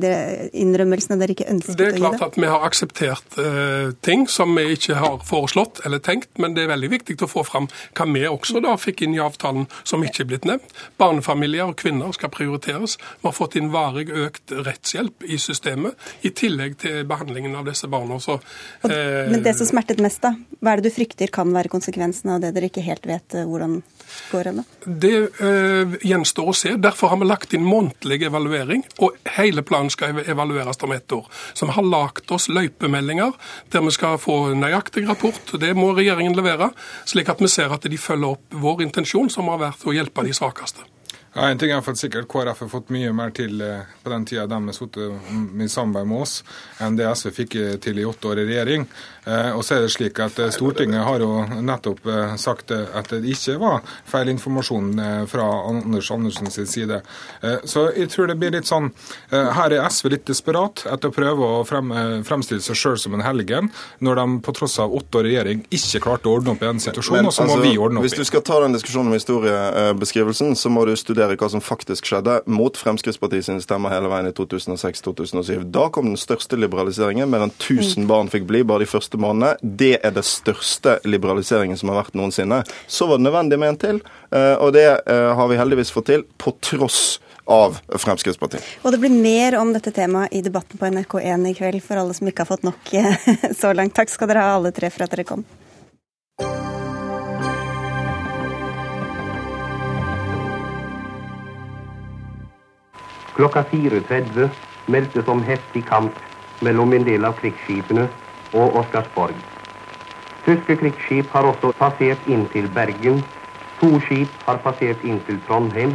[0.62, 1.78] innrømmelsene dere ikke ønsket å gi?
[1.82, 6.02] Det er klart at vi har akseptert uh, ting som vi ikke har foreslått eller
[6.02, 9.16] tenkt, men det er veldig viktig å få fram hva vi også da fikk inn
[9.16, 10.74] i avtalen som ikke er blitt nevnt.
[11.00, 12.98] Barnefamilier og kvinner skal prioriteres.
[13.20, 17.88] Vi har fått inn varig økt rettshjelp i systemet, i tillegg til behandlingen av disse
[17.92, 18.18] barna.
[18.20, 18.40] Så,
[18.88, 20.34] eh, men det som smertet mest, da?
[20.60, 23.46] Hva er det du frykter kan være konsekvensen av det dere ikke helt vet eh,
[23.48, 23.80] hvordan
[24.30, 24.64] går ennå?
[24.84, 26.74] Det eh, gjenstår å se.
[26.80, 31.28] Derfor har vi lagt inn månedlig evaluering, og hele planen skal evalueres om ett år.
[31.54, 33.32] Så vi har lagt oss løypemeldinger
[33.72, 35.54] der vi skal få nøyaktig rapport.
[35.60, 36.72] Det må regjeringen levere,
[37.08, 40.21] slik at vi ser at de følger opp vår intensjon, som har vært å hjelpe
[40.22, 40.91] de svakeste.
[41.32, 44.26] Ja, en ting er for sikkert KrF har fått mye mer til eh, på den
[44.28, 45.30] tida de har sittet
[45.64, 46.34] i samarbeid med oss,
[46.84, 48.84] enn det SV fikk til i åtte år i regjering.
[49.24, 51.30] Eh, og så er det slik at eh, Stortinget har jo
[51.64, 52.04] nettopp
[52.36, 54.90] sagt at det ikke var feil informasjon
[55.30, 57.00] fra Anders Andersens side.
[57.64, 58.90] Så jeg tror det blir litt sånn
[59.30, 61.92] Her er SV litt desperat etter å prøve å frem,
[62.26, 63.70] fremstille seg sjøl som en helgen,
[64.04, 66.68] når de på tross av åtte år i regjering ikke klarte å ordne opp i
[66.68, 68.10] en situasjon, Men, og så må altså, vi ordne opp i.
[68.10, 71.62] Hvis du skal ta den diskusjonen om historiebeskrivelsen, så må du studere studere hva som
[71.62, 75.64] faktisk skjedde mot Fremskrittspartiet sine stemmer hele veien i 2006-2007.
[75.70, 77.30] Da kom den største liberaliseringen.
[77.30, 79.56] Mer enn 1000 barn fikk bli bare de første månedene.
[79.62, 82.62] Det er det største liberaliseringen som har vært noensinne.
[82.86, 86.10] Så var det nødvendig med en til, eh, og det eh, har vi heldigvis fått
[86.10, 88.62] til på tross av Fremskrittspartiet.
[88.82, 92.14] Og det blir mer om dette temaet i debatten på NRK1 i kveld, for alle
[92.14, 93.26] som ikke har fått nok eh,
[93.60, 93.94] så langt.
[93.98, 95.46] Takk skal dere ha alle tre for at dere kom.
[103.36, 104.48] Klokka 4.30
[104.92, 106.12] meldtes om heftig kamp
[106.60, 108.04] mellom en del av krigsskipene
[108.52, 109.36] og Oscarsborg.
[110.44, 113.22] Tyske krigsskip har også passert inn til Bergen.
[113.80, 115.94] To skip har passert inn til Trondheim.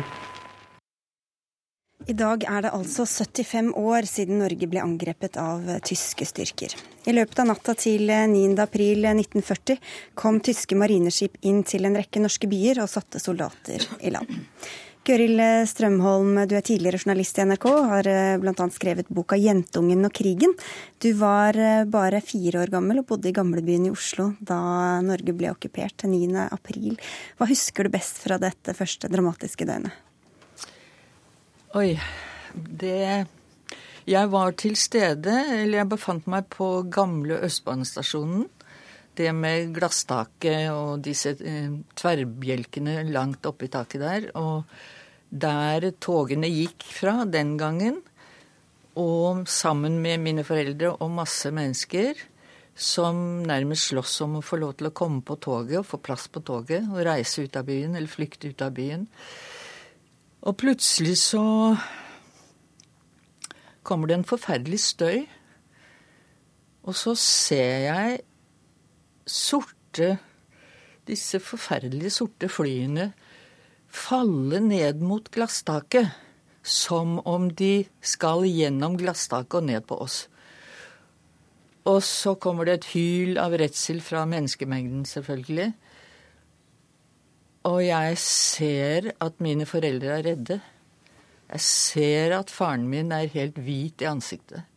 [2.08, 6.74] I dag er det altså 75 år siden Norge ble angrepet av tyske styrker.
[7.06, 8.54] I løpet av natta til 9.
[8.64, 9.78] april 1940
[10.16, 14.32] kom tyske marineskip inn til en rekke norske byer og satte soldater i land.
[15.08, 18.66] Gøril Strømholm, du er tidligere journalist i NRK, har eh, bl.a.
[18.76, 20.56] skrevet boka 'Jentungen og krigen'.
[21.00, 24.58] Du var eh, bare fire år gammel og bodde i gamlebyen i Oslo da
[25.06, 26.28] Norge ble okkupert 9.
[26.52, 27.00] april.
[27.40, 29.96] Hva husker du best fra dette første dramatiske døgnet?
[31.80, 31.96] Oi,
[32.54, 33.28] det
[34.08, 38.48] Jeg var til stede, eller jeg befant meg på gamle Østbanestasjonen
[39.18, 44.30] det med glasstaket og disse eh, tverrbjelkene langt oppi taket der.
[44.38, 44.68] Og
[45.30, 48.02] der togene gikk fra den gangen,
[48.98, 52.18] og sammen med mine foreldre og masse mennesker
[52.78, 56.28] som nærmest sloss om å få lov til å komme på toget og få plass
[56.30, 59.08] på toget og reise ut av byen eller flykte ut av byen.
[60.46, 61.44] Og plutselig så
[63.86, 65.26] kommer det en forferdelig støy,
[66.88, 68.20] og så ser jeg
[69.28, 70.18] sorte
[71.08, 73.14] Disse forferdelige sorte flyene
[73.88, 76.12] falle ned mot glasstaket
[76.68, 80.26] som om de skal gjennom glasstaket og ned på oss.
[81.88, 85.70] Og så kommer det et hyl av redsel fra menneskemengden, selvfølgelig.
[87.72, 90.60] Og jeg ser at mine foreldre er redde.
[91.48, 94.68] Jeg ser at faren min er helt hvit i ansiktet.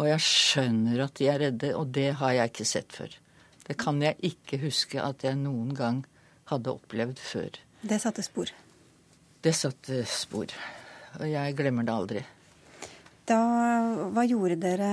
[0.00, 3.12] Og jeg skjønner at de er redde, og det har jeg ikke sett før.
[3.68, 6.04] Det kan jeg ikke huske at jeg noen gang
[6.48, 7.58] hadde opplevd før.
[7.80, 8.50] Det satte spor?
[9.42, 10.50] Det satte spor.
[11.18, 12.24] Og jeg glemmer det aldri.
[13.28, 13.38] Da,
[14.14, 14.88] hva gjorde dere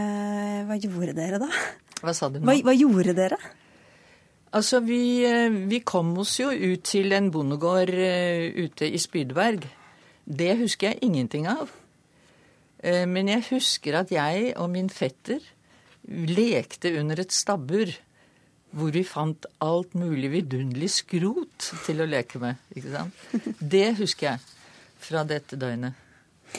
[0.67, 1.48] Hva gjorde dere da?
[2.02, 2.45] Hva sa du nå?
[2.50, 3.39] Hva, hva gjorde dere?
[4.56, 9.65] Altså, vi, eh, vi, kom oss jo ut til en bondegård uh, ute i Spydberg.
[10.24, 11.74] Det husker jeg ingenting av.
[12.80, 15.43] Uh, men jeg husker at jeg og min fetter
[16.06, 17.91] lekte under et stabbur
[18.75, 22.59] hvor vi fant alt mulig vidunderlig skrot til å leke med.
[22.75, 23.47] ikke sant?
[23.75, 24.43] Det husker jeg
[25.05, 25.95] fra dette døgnet.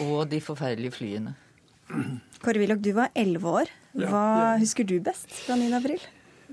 [0.05, 1.37] Og de forferdelige flyene.
[2.43, 3.71] Kåre Willoch, du var elleve år.
[3.97, 4.57] Hva ja, ja.
[4.61, 5.71] husker du best fra 9.
[5.79, 6.03] april?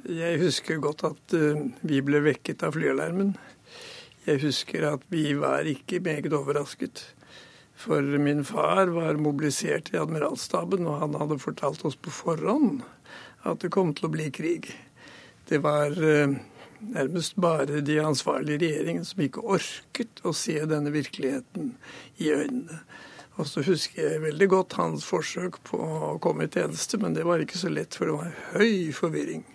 [0.03, 3.33] Jeg husker godt at uh, vi ble vekket av flyalarmen.
[4.27, 7.03] Jeg husker at vi var ikke meget overrasket.
[7.79, 12.83] For min far var mobilisert i admiralstaben, og han hadde fortalt oss på forhånd
[13.43, 14.69] at det kom til å bli krig.
[15.53, 16.31] Det var eh,
[16.79, 21.75] nærmest bare de ansvarlige i regjeringen som ikke orket å se denne virkeligheten
[22.17, 22.79] i øynene.
[23.37, 27.27] Og så husker jeg veldig godt hans forsøk på å komme i tjeneste, men det
[27.29, 29.45] var ikke så lett, for det var høy forvirring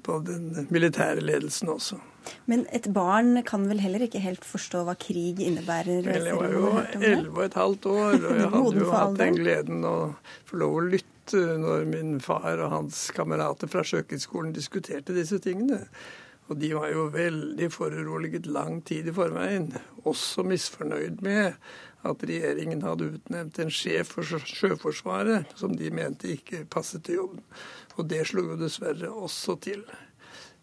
[0.00, 2.00] på den militære ledelsen også.
[2.46, 6.04] Men et barn kan vel heller ikke helt forstå hva krig innebærer?
[6.06, 6.68] Vel, jeg var jo
[7.00, 9.96] elleve og et halvt år, og jeg hadde jo hatt den gleden å
[10.48, 15.84] få lov å lytte når min far og hans kamerater fra Sjøkrigsskolen diskuterte disse tingene.
[16.50, 19.70] Og de var jo veldig foruroliget lang tid i forveien.
[20.04, 21.54] Også misfornøyd med
[22.02, 27.44] at regjeringen hadde utnevnt en sjef for Sjøforsvaret som de mente ikke passet til jobben.
[27.96, 29.84] Og det slo jo dessverre også til.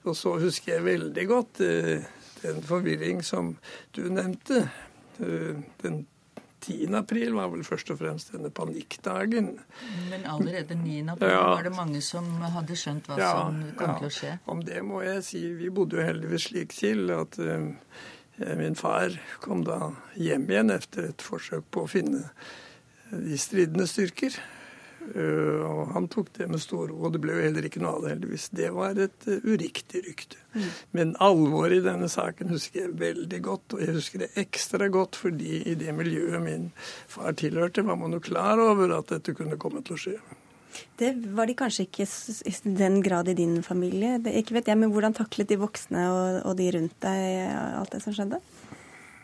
[0.03, 2.05] Og så husker jeg veldig godt uh,
[2.43, 3.55] den forvirring som
[3.95, 4.65] du nevnte.
[5.19, 6.03] Uh, den
[6.59, 6.93] 10.
[6.99, 9.51] april var vel først og fremst denne panikkdagen.
[10.11, 10.99] Men allerede 9.
[11.15, 11.41] april ja.
[11.53, 13.97] var det mange som hadde skjønt hva ja, som kom ja.
[13.99, 14.35] til å skje?
[14.53, 15.43] Om det må jeg si.
[15.59, 17.69] Vi bodde jo heldigvis slik til at uh,
[18.59, 22.27] min far kom da hjem igjen etter et forsøk på å finne
[23.09, 24.35] de stridende styrker.
[24.99, 27.95] Eh, og han tok det med stor ro, og det ble jo heller ikke noe
[27.97, 28.49] av det, heldigvis.
[28.55, 30.41] Det var et uh, uriktig rykte.
[30.53, 30.67] Mm.
[30.97, 35.19] Men alvoret i denne saken husker jeg veldig godt, og jeg husker det ekstra godt
[35.19, 36.69] fordi i det miljøet min
[37.09, 40.19] far tilhørte, var man jo klar over at dette kunne komme til å skje.
[40.99, 44.19] Det var de kanskje ikke i den grad i din familie.
[44.21, 47.95] Det, ikke vet jeg, men Hvordan taklet de voksne og, og de rundt deg alt
[47.95, 48.37] det som skjedde?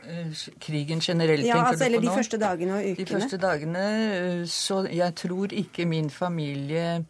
[0.06, 3.06] Eh, krigen generelt, ja, altså, eller de første dagene og ukene?
[3.06, 3.86] De første dagene,
[4.18, 7.06] eh, så jeg tror ikke min familie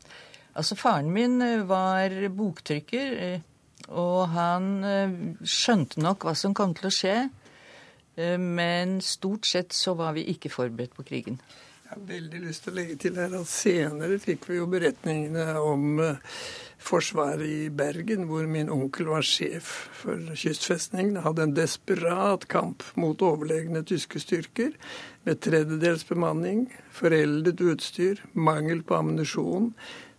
[0.55, 3.41] Altså, faren min eh, var boktrykker,
[3.87, 4.69] og han
[5.43, 7.15] skjønte nok hva som kom til å skje.
[8.39, 11.41] Men stort sett så var vi ikke forberedt på krigen.
[11.83, 15.59] Jeg har veldig lyst til å legge til her at senere fikk vi jo beretningene
[15.59, 15.99] om
[16.85, 19.69] Forsvaret i Bergen, hvor min onkel var sjef
[20.03, 24.75] for kystfestningen, hadde en desperat kamp mot overlegne tyske styrker
[25.25, 29.71] med tredjedels bemanning, foreldet utstyr, mangel på ammunisjon,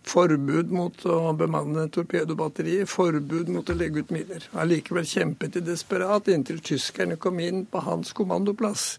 [0.07, 4.51] forbud mot å bemanne torpedobatteriet, forbud mot å legge ut miner.
[4.59, 8.97] Allikevel kjempet de desperat inntil tyskerne kom inn på hans kommandoplass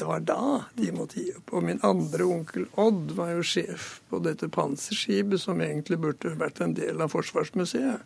[0.00, 1.52] det var da de måtte gi opp.
[1.52, 6.62] Og min andre onkel Odd var jo sjef på dette panserskipet, som egentlig burde vært
[6.64, 8.00] en del av Forsvarsmuseet.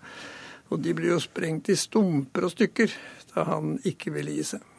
[0.73, 2.95] Og de ble jo sprengt i stumper og stykker
[3.35, 4.71] da han ikke ville gi seg.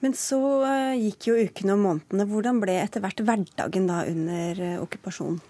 [0.00, 2.28] Men så uh, gikk jo ukene og månedene.
[2.30, 5.40] Hvordan ble etter hvert hverdagen da under uh, okkupasjonen?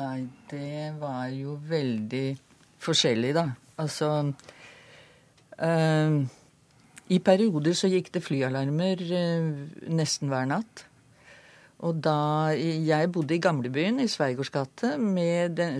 [0.00, 2.26] Nei, det var jo veldig
[2.80, 3.50] forskjellig, da.
[3.82, 4.12] Altså
[5.60, 6.14] uh,
[7.10, 9.50] i perioder så gikk det flyalarmer eh,
[9.90, 10.86] nesten hver natt.
[11.80, 14.92] Og da jeg bodde i gamlebyen i Sveigårds gate,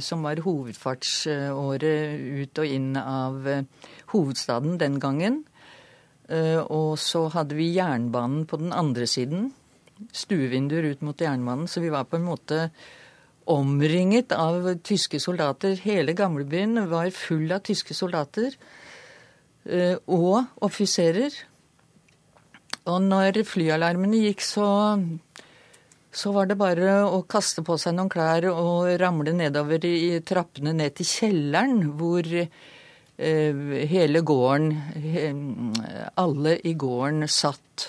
[0.01, 3.66] som var hovedfartsåret ut og inn av eh,
[4.14, 5.43] hovedstaden den gangen.
[6.31, 9.51] Eh, og så hadde vi jernbanen på den andre siden.
[10.16, 11.69] Stuevinduer ut mot jernbanen.
[11.69, 12.71] Så vi var på en måte
[13.51, 15.77] omringet av tyske soldater.
[15.85, 18.57] Hele gamlebyen var full av tyske soldater.
[19.68, 21.35] Eh, og offiserer.
[22.88, 24.66] Og når flyalarmene gikk, så,
[26.11, 30.73] så var det bare å kaste på seg noen klær og ramle nedover i trappene
[30.77, 34.73] ned til kjelleren, hvor eh, hele gården,
[36.16, 37.87] alle i gården satt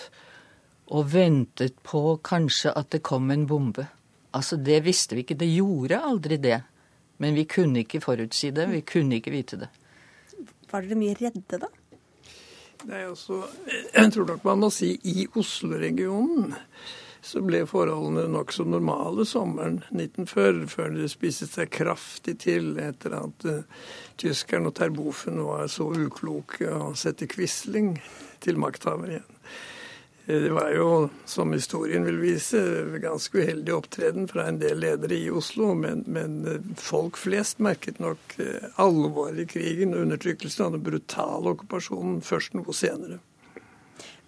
[0.91, 3.88] og ventet på kanskje at det kom en bombe.
[4.36, 5.39] Altså, det visste vi ikke.
[5.39, 6.60] Det gjorde aldri det.
[7.21, 8.67] Men vi kunne ikke forutsi det.
[8.71, 9.69] Vi kunne ikke vite det.
[10.71, 11.69] Var dere mye redde da?
[12.88, 16.55] Nei, altså, jeg tror nok man må si i Oslo-regionen
[17.21, 23.45] så ble forholdene nokså normale sommeren 1940, før det spiste seg kraftig til etter at
[23.45, 23.86] uh,
[24.21, 27.93] tyskeren og terbofen var så ukloke å sette Quisling
[28.41, 29.38] til makthaver igjen.
[30.25, 32.60] Det var jo, som historien vil vise,
[33.01, 35.73] ganske uheldig opptreden fra en del ledere i Oslo.
[35.75, 41.55] Men, men eh, folk flest merket nok eh, alvoret i krigen, undertrykkelsen av den brutale
[41.55, 43.19] okkupasjonen først noe senere.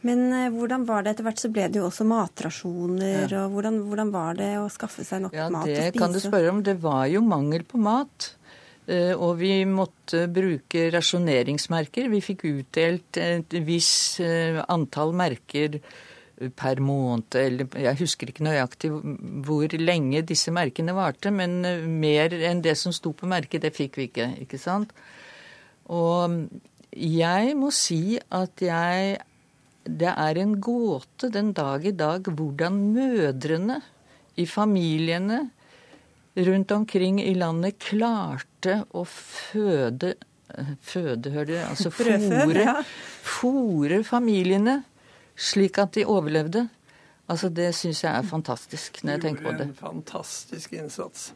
[0.04, 1.40] Men eh, hvordan var det etter hvert?
[1.46, 3.28] Så ble det jo også matrasjoner.
[3.30, 3.46] Ja.
[3.46, 5.86] og hvordan, hvordan, var det å skaffe seg nok ja, mat å spise?
[5.86, 6.64] Ja, Det kan du spørre om.
[6.66, 8.34] Det var jo mangel på mat.
[8.84, 12.10] Eh, og vi måtte bruke rasjoneringsmerker.
[12.12, 15.80] Vi fikk utdelt et visst eh, antall merker
[16.58, 18.90] per måned, eller jeg husker ikke nøyaktig
[19.46, 23.76] hvor lenge disse merkene varte, men eh, mer enn det som sto på merket, det
[23.76, 24.92] fikk vi ikke, ikke sant.
[25.94, 26.50] Og
[26.94, 29.18] jeg må si at jeg
[29.84, 33.82] Det er en gåte den dag i dag hvordan mødrene
[34.40, 35.50] i familiene
[36.36, 40.16] rundt omkring i landet klarte å føde
[40.86, 41.32] føde,
[41.66, 44.02] altså fòre ja.
[44.06, 44.84] familiene
[45.34, 46.68] slik at de overlevde.
[47.32, 49.70] Altså Det syns jeg er fantastisk når jeg tenker på gjorde det.
[49.72, 51.32] en fantastisk innsats.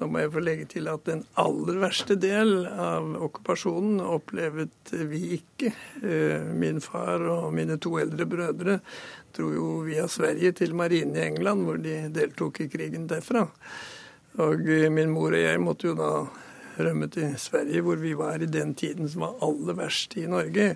[0.00, 5.20] Nå må jeg få legge til at den aller verste del av okkupasjonen opplevde vi
[5.36, 5.70] ikke.
[6.02, 8.80] Eh, Min far og mine to eldre brødre
[9.34, 13.46] dro jo via Sverige til marinen i England, hvor de deltok i krigen derfra.
[14.42, 16.10] Og eh, min mor og jeg måtte jo da
[16.74, 20.72] rømme til Sverige, hvor vi var i den tiden som var aller verst i Norge.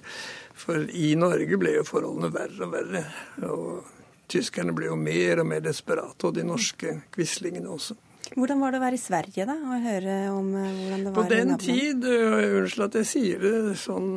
[0.59, 3.03] For i Norge ble jo forholdene verre og verre.
[3.49, 7.97] Og tyskerne ble jo mer og mer desperate, og de norske quislingene også.
[8.29, 9.55] Hvordan var det å være i Sverige, da?
[9.57, 13.43] Og høre om eh, hvordan det var På den tid, øh, unnskyld at jeg sier
[13.43, 14.13] det sånn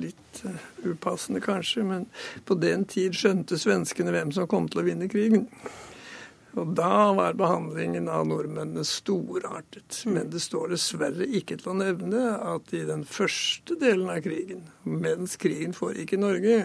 [0.00, 0.42] litt
[0.82, 2.08] upassende kanskje, men
[2.48, 5.46] på den tid skjønte svenskene hvem som kom til å vinne krigen.
[6.58, 10.00] Og da var behandlingen av nordmennene storartet.
[10.10, 12.24] Men det står dessverre ikke til å nevne
[12.54, 16.58] at i den første delen av krigen, mens krigen foregikk i Norge,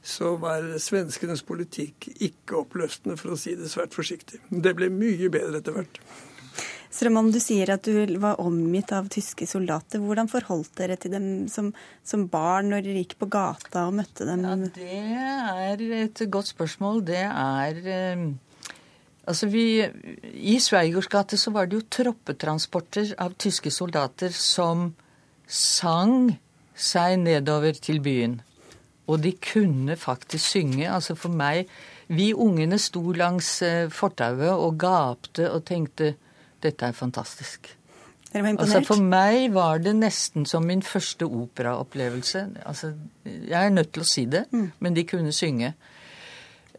[0.00, 4.40] så var svenskenes politikk ikke oppløftende, for å si det svært forsiktig.
[4.48, 6.00] Det ble mye bedre etter hvert.
[6.90, 10.00] Strømholm, du sier at du var omgitt av tyske soldater.
[10.02, 11.68] Hvordan forholdt dere til dem som,
[12.02, 14.42] som barn når dere gikk på gata og møtte dem?
[14.42, 17.04] Ja, Det er et godt spørsmål.
[17.06, 18.24] Det er eh,
[19.30, 19.64] Altså, vi
[20.34, 24.90] I Sveigers gate så var det jo troppetransporter av tyske soldater som
[25.46, 26.32] sang
[26.74, 28.40] seg nedover til byen.
[29.10, 30.86] Og de kunne faktisk synge.
[30.90, 31.70] Altså for meg
[32.10, 36.16] Vi ungene sto langs eh, fortauet og gapte og tenkte
[36.62, 37.68] dette er fantastisk.
[38.32, 38.80] Dere var Altså?
[38.82, 42.46] For meg var det nesten som min første operaopplevelse.
[42.66, 42.92] Altså,
[43.24, 44.44] jeg er nødt til å si det,
[44.78, 45.74] men de kunne synge.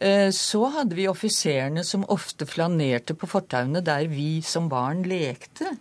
[0.01, 5.75] Eh, Så hadde vi offiserene som ofte flanerte på fortauene der vi som barn lekte.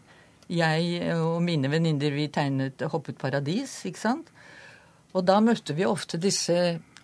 [0.50, 4.30] Jeg og mine venninner vi tegnet Hoppet paradis, ikke sant?
[5.14, 6.56] Og da møtte vi ofte disse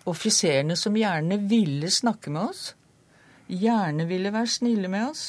[0.07, 2.73] offiserene som gjerne ville snakke med oss.
[3.47, 5.25] Gjerne ville være snille med oss.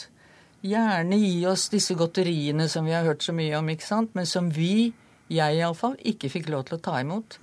[0.67, 4.15] Gjerne gi oss disse godteriene som vi har hørt så mye om, ikke sant?
[4.19, 4.93] men som vi,
[5.31, 7.39] jeg iallfall, ikke fikk lov til å ta imot.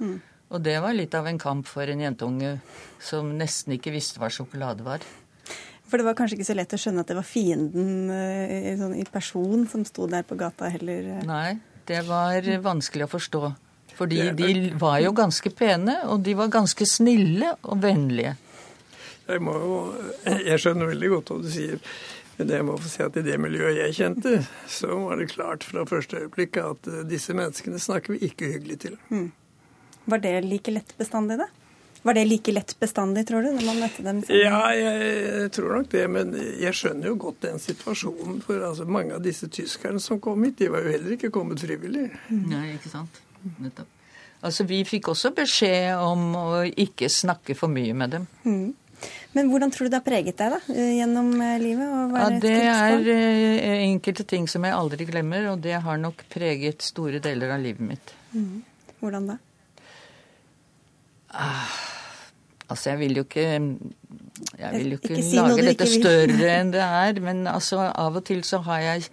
[0.55, 2.55] Og det var litt av en kamp for en jentunge
[3.03, 5.03] som nesten ikke visste hva sjokolade var.
[5.85, 8.73] For det var kanskje ikke så lett å skjønne at det var fienden eh, i,
[8.79, 11.11] sånn, i person som sto der på gata heller.
[11.19, 11.27] eh.
[11.27, 11.59] Nei,
[11.91, 13.43] det var vanskelig å forstå.
[13.95, 18.33] Fordi de var jo ganske pene, og de var ganske snille og vennlige.
[19.27, 19.77] Jeg, må jo,
[20.25, 21.79] jeg skjønner veldig godt hva du sier.
[22.35, 24.33] Men jeg må få si at i det miljøet jeg kjente,
[24.67, 28.81] så var det klart fra første øyeblikk at eh, disse menneskene snakker vi ikke hyggelig
[28.87, 28.97] til.
[30.05, 31.47] Var det like lett bestandig, da?
[32.05, 34.19] Var det like lett bestandig, tror du, når man møtte dem?
[34.21, 34.41] sammen?
[34.45, 38.43] Ja, jeg tror nok det, men jeg skjønner jo godt den situasjonen.
[38.45, 41.63] For altså, mange av disse tyskerne som kom hit, de var jo heller ikke kommet
[41.65, 42.11] frivillig.
[42.29, 43.17] Nei, ikke sant?
[43.57, 43.89] Nettopp.
[44.45, 48.27] Altså, Vi fikk også beskjed om å ikke snakke for mye med dem.
[49.33, 52.13] Men hvordan tror du det har preget deg da, gjennom eh, livet?
[52.13, 56.85] Ja, Det er eh, enkelte ting som jeg aldri glemmer, og det har nok preget
[56.85, 58.13] store deler av livet mitt.
[59.01, 59.41] Hvordan da?
[61.35, 66.73] Altså, jeg vil jo ikke Jeg vil jo ikke, Ikke si lage dette større enn
[66.73, 69.07] det er, men altså, av og til så har jeg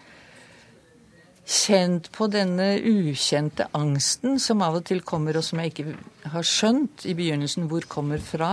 [1.53, 6.47] kjent på denne ukjente angsten som av og til kommer, og som jeg ikke har
[6.47, 8.53] skjønt i begynnelsen hvor kommer fra.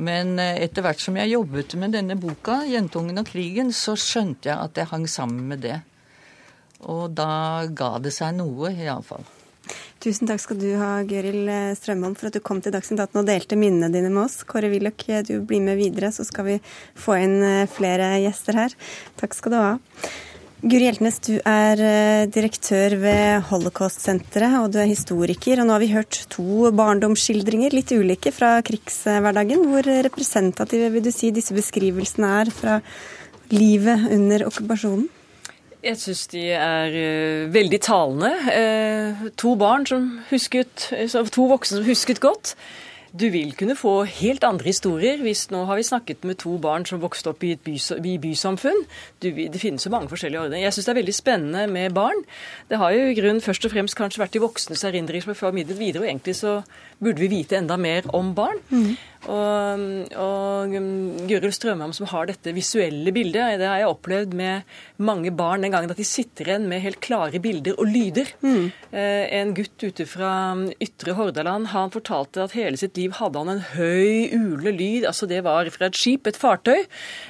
[0.00, 4.48] Men eh, etter hvert som jeg jobbet med denne boka, 'Jentungen og krigen', så skjønte
[4.48, 5.80] jeg at det hang sammen med det.
[6.88, 9.26] Og da ga det seg noe, iallfall.
[10.00, 13.28] Tusen takk skal du ha, Gøril Strømholm, for at du kom til Dagsnytt 18 og
[13.28, 14.40] delte minnene dine med oss.
[14.48, 16.56] Kåre Willoch, du blir med videre, så skal vi
[16.96, 18.76] få inn eh, flere gjester her.
[19.20, 19.70] Takk skal du ha.
[20.60, 25.60] Guri Hjeltnes, du er eh, direktør ved Holocaust-senteret, og du er historiker.
[25.60, 29.68] Og nå har vi hørt to barndomsskildringer, litt ulike, fra krigshverdagen.
[29.68, 32.80] Hvor representative vil du si disse beskrivelsene er fra
[33.52, 35.08] livet under okkupasjonen?
[35.80, 38.30] Jeg syns de er uh, veldig talende.
[38.52, 42.54] Uh, to barn som husket, uh, to voksne som husket godt.
[43.10, 46.84] Du vil kunne få helt andre historier hvis nå har vi snakket med to barn
[46.86, 47.74] som vokste opp i by,
[48.06, 48.84] i bysamfunn.
[49.22, 50.68] Du, det finnes jo mange forskjellige ordninger.
[50.68, 52.22] Jeg syns det er veldig spennende med barn.
[52.70, 55.40] Det har jo i grunnen først og fremst kanskje vært de voksnes erindringer som er
[55.40, 56.60] formidlet videre, og egentlig så
[57.00, 58.62] burde vi vite enda mer om barn.
[59.28, 59.82] Og,
[60.16, 60.74] og
[61.28, 64.64] Gøril Strømheim som har dette visuelle bildet, det har jeg opplevd med
[64.96, 68.32] mange barn den gangen at de sitter igjen med helt klare bilder og lyder.
[68.40, 68.70] Mm.
[68.90, 70.32] en gutt ute fra
[70.82, 75.04] ytre Hordaland han fortalte at hele sitt liv hadde han en høy, ulende lyd.
[75.04, 76.84] altså Det var fra et skip, et fartøy,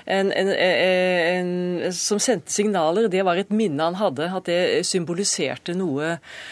[0.07, 3.11] en, en, en, som sendte signaler.
[3.11, 6.45] Det var et minne han hadde, at det symboliserte noe eh,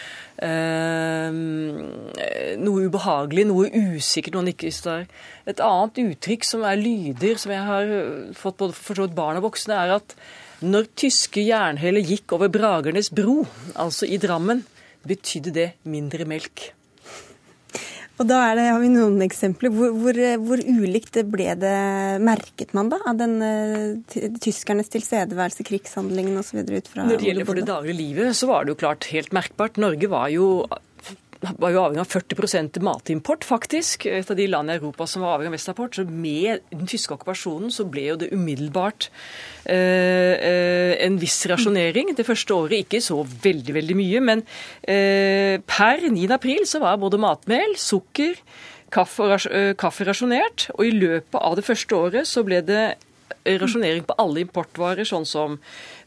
[2.59, 5.05] noe ubehagelig, noe usikkert, noe nikkelstær.
[5.49, 7.85] Et annet uttrykk som er lyder, som jeg har
[8.39, 10.15] fått både forstått barn og voksne, er at
[10.63, 13.45] når tyske jernhæler gikk over Bragernes bro,
[13.79, 14.65] altså i Drammen,
[15.07, 16.78] betydde det mindre melk.
[18.19, 19.71] Og da det, har vi noen eksempler.
[19.71, 21.75] Hvor, hvor, hvor, ulikt ble det,
[22.25, 26.65] merket man da, av den uh, tyskernes tilstedeværelse, krigshandlingen osv.
[26.67, 29.31] ut fra Når det gjelder for det daglige livet, så var det jo klart helt
[29.35, 29.79] merkbart.
[29.79, 30.49] Norge var jo
[31.39, 34.05] var jo avhengig av 40% matimport, faktisk.
[34.11, 35.95] Et av de landene i Europa som var avhengig av vestimport.
[35.95, 39.07] Så med den tyske okkupasjonen så ble jo det umiddelbart
[39.63, 42.11] eh, eh, en viss rasjonering.
[42.17, 44.43] Det første året ikke så veldig, veldig mye, men
[44.83, 46.27] eh, per 9.
[46.35, 48.35] april så var både matmel, sukker,
[48.91, 50.69] kaffe, eh, kaffe rasjonert.
[50.75, 52.89] Og i løpet av det første året så ble det
[53.61, 55.59] rasjonering på alle importvarer, sånn som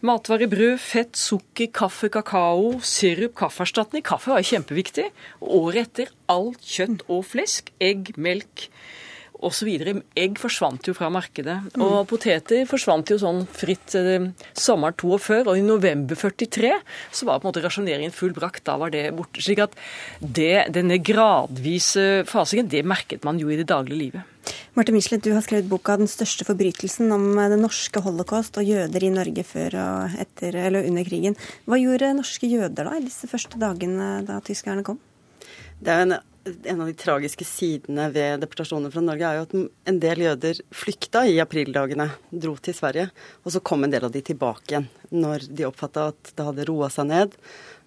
[0.04, 4.04] matvarer, brød, fett, sukker, kaffe, kakao, sirup, kaffeerstatning.
[4.06, 5.10] Kaffe var kjempeviktig.
[5.40, 8.68] Året etter alt kjøtt og flesk, egg, melk
[9.42, 9.68] osv.
[10.18, 11.58] Egg forsvant jo fra markedet.
[11.74, 11.84] Mm.
[11.84, 16.74] Og poteter forsvant jo sånn fritt eh, sommeren 42, og i november 43
[17.10, 18.64] så var på en måte rasjoneringen full brakt.
[18.68, 19.42] Da var det borte.
[19.42, 19.76] slik at
[20.20, 24.31] det, denne gradvise fasingen, det merket man jo i det daglige livet.
[24.74, 29.04] Marte Michelet, du har skrevet boka 'Den største forbrytelsen' om den norske holocaust og jøder
[29.04, 31.36] i Norge før og etter, eller under krigen.
[31.66, 34.98] Hva gjorde norske jøder da i disse første dagene da tyskerne kom?
[35.82, 36.18] Det er en
[36.64, 39.54] en av de tragiske sidene ved deportasjoner fra Norge er jo at
[39.92, 43.10] en del jøder flykta i aprildagene, dro til Sverige,
[43.44, 46.66] og så kom en del av de tilbake igjen når de oppfatta at det hadde
[46.70, 47.36] roa seg ned,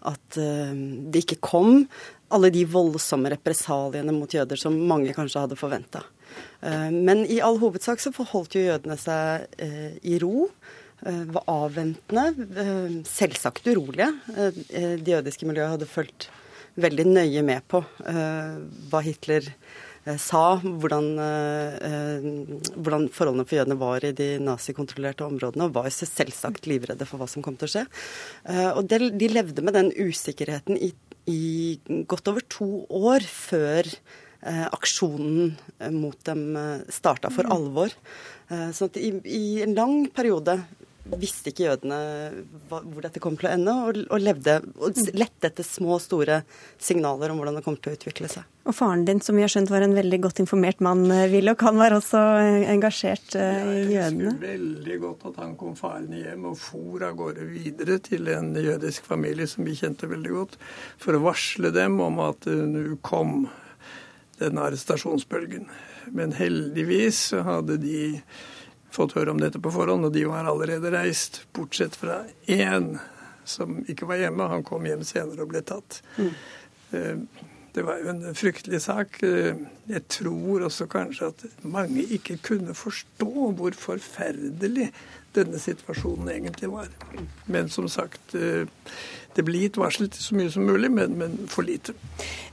[0.06, 0.72] at uh,
[1.12, 1.88] det ikke kom
[2.36, 6.03] alle de voldsomme represaliene mot jøder som mange kanskje hadde forventa.
[6.61, 10.49] Eh, men i all hovedsak så forholdt jo jødene seg uh, i ro
[11.05, 14.07] var avventende, selvsagt urolige.
[14.65, 16.29] Det jødiske miljøet hadde fulgt
[16.81, 19.51] veldig nøye med på hva Hitler
[20.17, 21.11] sa, hvordan,
[22.79, 27.29] hvordan, forholdene for jødene var i de nazikontrollerte områdene, og var selvsagt livredde for hva
[27.29, 27.86] som kom til å skje.
[28.71, 30.93] og de, levde med den usikkerheten i,
[31.29, 31.77] i
[32.07, 33.91] godt over to år før
[34.46, 35.56] aksjonen
[35.96, 36.58] mot dem
[36.93, 37.54] starta for mm.
[37.56, 37.93] alvor.
[38.50, 40.60] at i, i, en lang periode
[41.06, 41.98] visste ikke jødene
[42.70, 46.41] hvor dette kom til å ende, og, og levde og lette etter små og store
[46.82, 48.46] signaler om hvordan det kom til å utvikle seg.
[48.66, 51.78] Og faren din, som vi har skjønt var en veldig godt informert mann, Willoch, han
[51.78, 52.22] var også
[52.72, 54.32] engasjert i jødene?
[54.32, 58.32] Jeg husker veldig godt at han kom farende hjem og for av gårde videre til
[58.34, 60.58] en jødisk familie som vi kjente veldig godt,
[61.02, 63.46] for å varsle dem om at nå kom
[64.41, 65.69] den arrestasjonsbølgen.
[66.15, 68.21] Men heldigvis hadde de
[68.95, 72.95] fått høre om dette på forhånd, og de var allerede reist, bortsett fra én
[73.45, 74.47] som ikke var hjemme.
[74.51, 75.99] Han kom hjem senere og ble tatt.
[76.17, 76.31] Mm.
[76.95, 77.43] Eh,
[77.75, 79.19] det var jo en fryktelig sak.
[79.27, 79.57] Eh,
[79.91, 84.89] jeg tror også kanskje at mange ikke kunne forstå hvor forferdelig
[85.36, 86.88] denne situasjonen egentlig var.
[87.51, 88.63] Men som sagt, eh,
[89.36, 91.95] det blir gitt varsel til så mye som mulig, men, men for lite.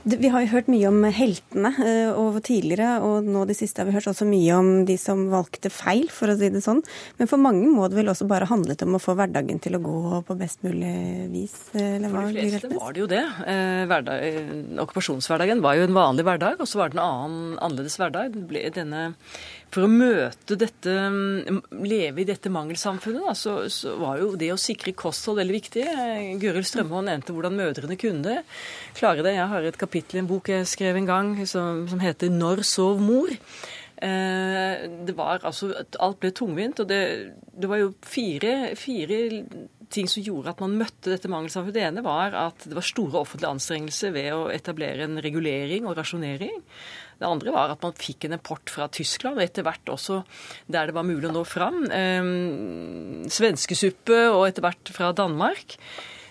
[0.03, 1.71] Vi har jo hørt mye om heltene
[2.11, 5.25] over og tidligere, og nå de siste har vi hørt også mye om de som
[5.31, 6.81] valgte feil, for å si det sånn.
[7.19, 9.83] Men for mange må det vel også bare handlet om å få hverdagen til å
[9.83, 10.93] gå på best mulig
[11.31, 11.55] vis?
[11.71, 13.23] Eller hva for de fleste var det jo det.
[13.47, 17.99] Eh, hverdag, okkupasjonshverdagen var jo en vanlig hverdag, og så var det en annen annerledes
[18.01, 18.35] hverdag.
[18.35, 19.09] Det ble denne
[19.73, 20.93] for å møte dette,
[21.81, 25.85] leve i dette mangelsamfunnet, da, så, så, var jo det å sikre kosthold veldig viktig.
[26.41, 28.41] Gøril Strømholm nevnte hvordan mødrene kunne
[28.97, 29.37] klare det.
[29.37, 32.63] Jeg har et kapittel i en bok jeg skrev en gang som, som heter 'Når
[32.65, 33.37] sov mor'.
[34.03, 35.69] Eh, det var altså,
[36.03, 37.03] Alt ble tungvint, og det,
[37.55, 39.19] det var jo fire, fire
[39.93, 41.77] ting som gjorde at man møtte dette mangelsamfunnet.
[41.77, 45.95] Det ene var at det var store offentlige anstrengelser ved å etablere en regulering og
[45.99, 46.57] rasjonering.
[47.19, 50.23] Det andre var at man fikk en import fra Tyskland, og etter hvert også
[50.67, 51.85] der det var mulig å nå fram.
[51.87, 55.77] Eh, svenskesuppe og etter hvert fra Danmark.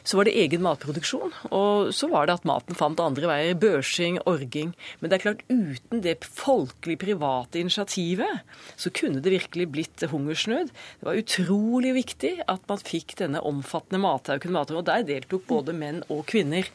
[0.03, 1.34] Så var det egen matproduksjon.
[1.55, 3.59] Og så var det at maten fant andre veier.
[3.59, 4.72] Børsing, orging.
[5.00, 8.42] Men det er klart, uten det folkelig private initiativet,
[8.76, 10.72] så kunne det virkelig blitt hungersnød.
[10.72, 14.59] Det var utrolig viktig at man fikk denne omfattende mathauken.
[14.62, 16.66] Og der deltok både menn og kvinner.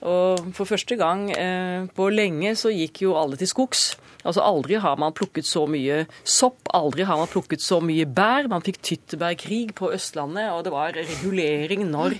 [0.00, 3.90] Og for første gang eh, på lenge så gikk jo alle til skogs.
[4.20, 8.48] Altså Aldri har man plukket så mye sopp, aldri har man plukket så mye bær.
[8.52, 12.18] Man fikk tyttebærkrig på Østlandet, og det var regulering når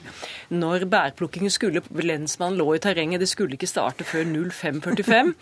[0.50, 5.34] når bærplukkingen skulle Lensmannen lå i terrenget, det skulle ikke starte før 05.45.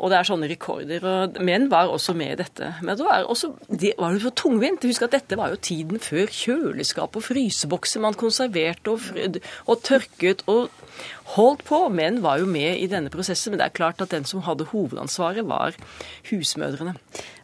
[0.00, 1.04] Og det er sånne rekorder.
[1.06, 2.74] og Menn var også med i dette.
[2.82, 4.84] Men det var, også, det var jo så tungvint.
[4.88, 8.02] Husk at dette var jo tiden før kjøleskap og frysebokser.
[8.02, 10.72] Man konserverte og, og tørket og
[11.36, 11.88] holdt på.
[11.90, 14.68] men var jo med i denne prosessen, men det er klart at den som hadde
[14.72, 15.76] hovedansvaret, var
[16.30, 16.96] husmødrene.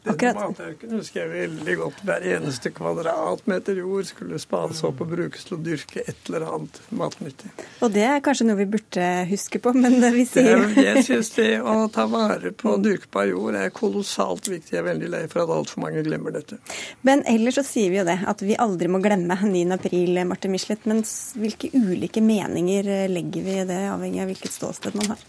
[0.06, 0.38] Akkurat.
[0.38, 2.02] Matauken husker jeg veldig godt.
[2.06, 6.78] Hver eneste kvadratmeter jord skulle spades opp og brukes til å dyrke et eller annet
[6.94, 7.50] matnyttig.
[7.82, 11.06] Og det er kanskje noe vi burde huske på, men vi sier det er, Jeg
[11.08, 14.76] syns det å ta vare på dyrkbar jord er kolossalt viktig.
[14.76, 16.60] Jeg er veldig lei for at altfor mange glemmer dette.
[17.06, 19.64] Men ellers så sier vi jo det, at vi aldri må glemme 9.
[19.74, 20.86] april, Marte Michelet.
[20.86, 21.02] Men
[21.42, 25.24] hvilke ulike meninger legger vi i det, avhengig av hvilket ståsted man har?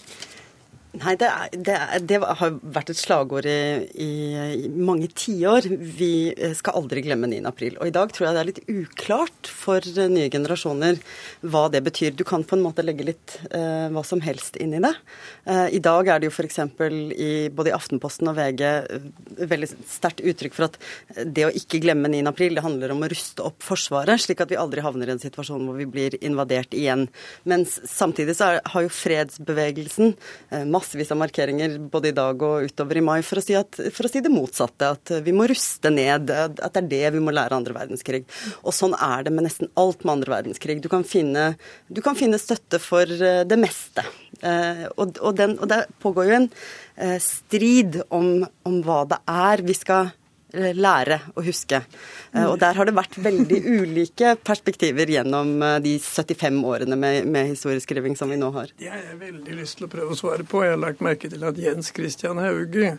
[0.98, 4.12] Nei, det, er, det, er, det, har vært et slagord i, i,
[4.66, 5.68] i mange tiår.
[5.70, 7.42] Vi skal aldri glemme 9.
[7.50, 7.76] april.
[7.82, 10.98] Og i dag tror jeg det er litt uklart for nye generasjoner
[11.46, 12.16] hva det betyr.
[12.18, 14.94] Du kan på en måte legge litt eh, hva som helst inn i det.
[15.46, 16.60] Eh, I dag er det jo f.eks.
[16.64, 19.08] i både i Aftenposten og VG eh,
[19.54, 20.80] veldig sterkt uttrykk for at
[21.28, 22.24] det å ikke glemme 9.
[22.32, 25.22] april, det handler om å ruste opp Forsvaret, slik at vi aldri havner i en
[25.22, 27.08] situasjon hvor vi blir invadert igjen.
[27.50, 32.68] Mens samtidig så er, har jo fredsbevegelsen eh, massevis av markeringer både i dag og
[32.70, 34.92] utover i mai for å, si at, for å si det motsatte.
[34.96, 36.32] At vi må ruste ned.
[36.32, 38.24] At det er det vi må lære andre verdenskrig.
[38.64, 40.80] Og sånn er det med nesten alt med andre verdenskrig.
[40.84, 41.50] Du kan finne,
[41.92, 44.06] du kan finne støtte for eh, det meste.
[44.40, 46.48] Eh, og, og, den, og, det pågår jo en
[46.96, 50.14] eh, strid om, om hva det er vi skal
[50.58, 51.82] lære å huske.
[52.38, 57.28] Eh, og der har det vært veldig ulike perspektiver gjennom eh, de 75 årene med,
[57.30, 58.72] med historieskriving som vi nå har.
[58.78, 60.64] Det har jeg veldig lyst til å prøve å svare på.
[60.66, 62.96] Jeg har lagt merke til at Jens Christian Hauge,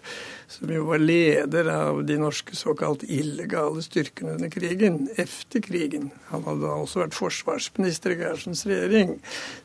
[0.51, 6.45] som jo var leder av de norske såkalt illegale styrkene under krigen, efter krigen, han
[6.47, 9.17] hadde da også vært forsvarsminister i Gersens regjering,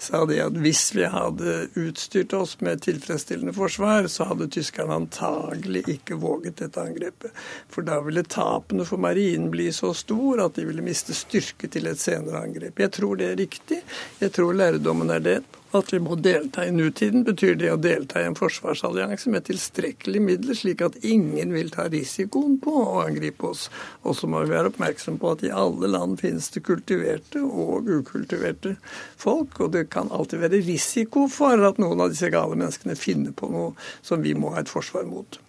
[0.02, 5.86] sa det at hvis vi hadde utstyrt oss med tilfredsstillende forsvar, så hadde tyskerne antagelig
[5.98, 7.34] ikke våget dette angrepet.
[7.72, 11.88] For da ville tapene for marinen bli så stor at de ville miste styrke til
[11.88, 12.80] et senere angrep.
[12.84, 13.84] Jeg tror det er riktig.
[14.20, 15.42] Jeg tror lærdommen er det.
[15.74, 20.22] At vi må delta i nutiden, betyr det å delta i en forsvarsallianse med tilstrekkelige
[20.22, 23.64] midler, slik at ingen vil ta risikoen på å angripe oss.
[24.06, 27.90] Og så må vi være oppmerksom på at i alle land finnes det kultiverte og
[27.90, 28.76] ukultiverte
[29.18, 33.34] folk, og det kan alltid være risiko for at noen av disse gale menneskene finner
[33.34, 33.74] på noe
[34.06, 35.42] som vi må ha et forsvar mot.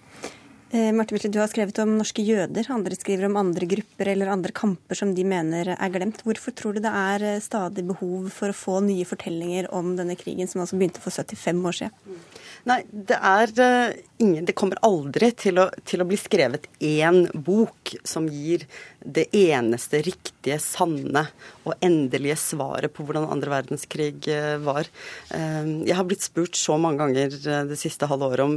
[0.74, 2.66] Eh, Marte Witle, du har skrevet om norske jøder.
[2.74, 6.24] Andre skriver om andre grupper eller andre kamper som de mener er glemt.
[6.26, 10.18] Hvorfor tror du det er eh, stadig behov for å få nye fortellinger om denne
[10.18, 12.18] krigen, som altså begynte for 75 år siden?
[12.64, 13.94] Nei, det er uh,
[14.24, 18.64] ingen Det kommer aldri til å, til å bli skrevet én bok som gir
[19.04, 21.26] det eneste riktige, sanne
[21.68, 24.24] og endelige svaret på hvordan andre verdenskrig
[24.64, 24.88] var.
[25.28, 27.36] Jeg har blitt spurt så mange ganger
[27.68, 28.54] det siste halve året om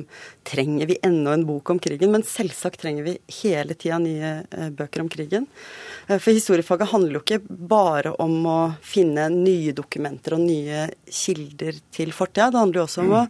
[0.47, 4.31] trenger vi enda en bok om krigen, men selvsagt trenger vi hele tida nye
[4.77, 5.47] bøker om krigen.
[6.07, 12.13] For historiefaget handler jo ikke bare om å finne nye dokumenter og nye kilder til
[12.15, 12.49] fortida.
[12.53, 13.23] Det handler jo også om å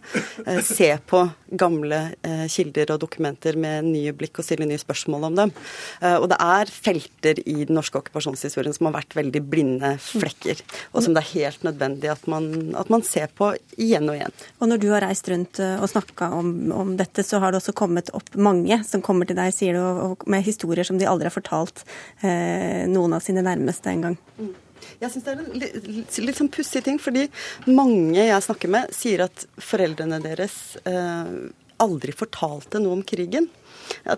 [0.46, 5.28] eh, se på gamle eh, kilder og dokumenter med nye blikk og stille nye spørsmål
[5.30, 5.54] om dem.
[6.02, 10.62] Eh, og det er felter i den norske okkupasjonshistorien som har vært veldig blinde flekker,
[10.92, 14.36] og som det er helt nødvendig at man, at man ser på igjen og igjen.
[14.58, 17.76] Og når du har reist rundt og snakka om, om, dette, så har det også
[17.78, 21.34] kommet opp mange som kommer til deg, sier du, med historier som de aldri har
[21.34, 21.84] fortalt.
[22.20, 24.18] Eh, noen av sine nærmeste engang.
[24.38, 24.54] Mm.
[24.98, 27.28] Jeg syns det er en litt, litt sånn pussig ting, fordi
[27.66, 31.32] mange jeg snakker med, sier at foreldrene deres eh,
[31.82, 33.48] aldri fortalte noe om krigen.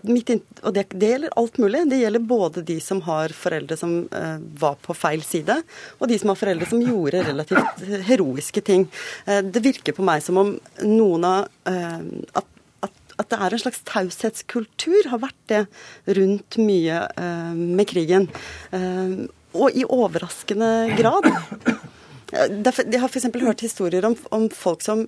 [0.03, 0.31] Mitt,
[0.65, 1.85] og det, det, gjelder alt mulig.
[1.91, 5.61] Det gjelder både de som har foreldre som eh, var på feil side,
[5.99, 8.89] og de som har foreldre som gjorde relativt heroiske ting.
[9.27, 10.57] Eh, det virker på meg som om
[10.87, 12.01] noen av eh,
[12.41, 12.57] at
[13.21, 15.59] at det er en slags taushetskultur, har vært det
[16.17, 18.31] rundt mye uh, med krigen.
[19.57, 21.27] Og i overraskende grad.
[22.31, 23.27] Jeg har f.eks.
[23.43, 25.01] hørt historier om, om folk som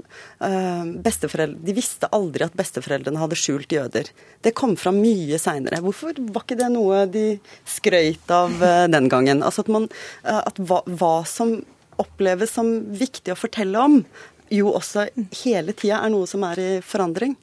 [0.43, 4.11] øh, De visste aldri at besteforeldrene hadde skjult jøder.
[4.43, 5.79] Det kom fram mye seinere.
[5.85, 7.39] Hvorfor var ikke det noe de
[7.69, 9.43] skrøyt av øh, den gangen?
[9.43, 9.87] Altså at, man,
[10.27, 11.61] øh, at hva, hva, som
[12.03, 14.01] oppleves som viktig å fortelle om,
[14.53, 15.07] jo også
[15.45, 17.37] hele tida er noe som er i forandring.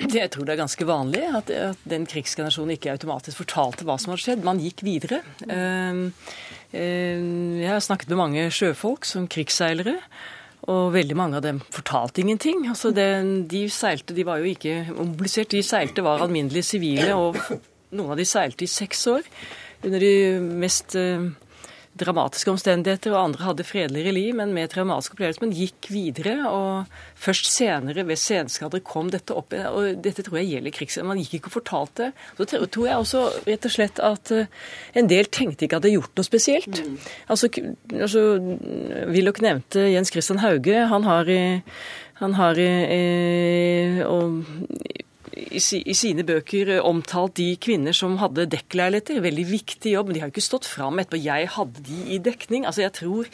[0.00, 4.14] Jeg tror det er ganske vanlig at, at den krigsgenerasjonen ikke automatisk fortalte hva som
[4.14, 4.44] hadde skjedd.
[4.46, 5.20] Man gikk videre.
[5.44, 6.08] Uh,
[6.72, 9.98] uh, jeg har snakket med mange sjøfolk som krigsseilere.
[10.70, 12.66] Og veldig mange av dem fortalte ingenting.
[12.68, 13.08] Altså det,
[13.50, 15.52] de seilte, de var jo ikke mobilisert.
[15.52, 17.36] De seilte var alminnelige sivile, og
[17.96, 19.28] noen av de seilte i seks år.
[19.84, 20.12] Under de
[20.60, 21.30] mest uh,
[22.00, 26.34] dramatiske omstendigheter, og andre hadde fredeligere liv, men med traumatiske opplevelser, men gikk videre.
[26.50, 29.54] Og først senere, ved senskader, kom dette opp.
[29.72, 30.98] Og dette tror jeg gjelder krigs...
[31.06, 32.10] Man gikk ikke og fortalte.
[32.38, 34.50] Så tror jeg også rett og slett at eh,
[34.98, 36.82] en del tenkte ikke at det hadde gjort noe spesielt.
[36.84, 36.96] Mm.
[37.32, 37.50] Altså,
[37.96, 38.24] altså
[39.10, 40.86] Willoch nevnte Jens Christian Hauge.
[40.90, 41.30] Han har,
[42.22, 42.64] han har
[44.10, 44.42] og
[45.48, 49.22] i, sine bøker eh, omtalt de kvinner som hadde dekkleiligheter.
[49.24, 51.20] Veldig viktig jobb, men de har jo ikke stått fram etterpå.
[51.24, 52.66] Jeg hadde de i dekning.
[52.68, 53.30] Altså, jeg tror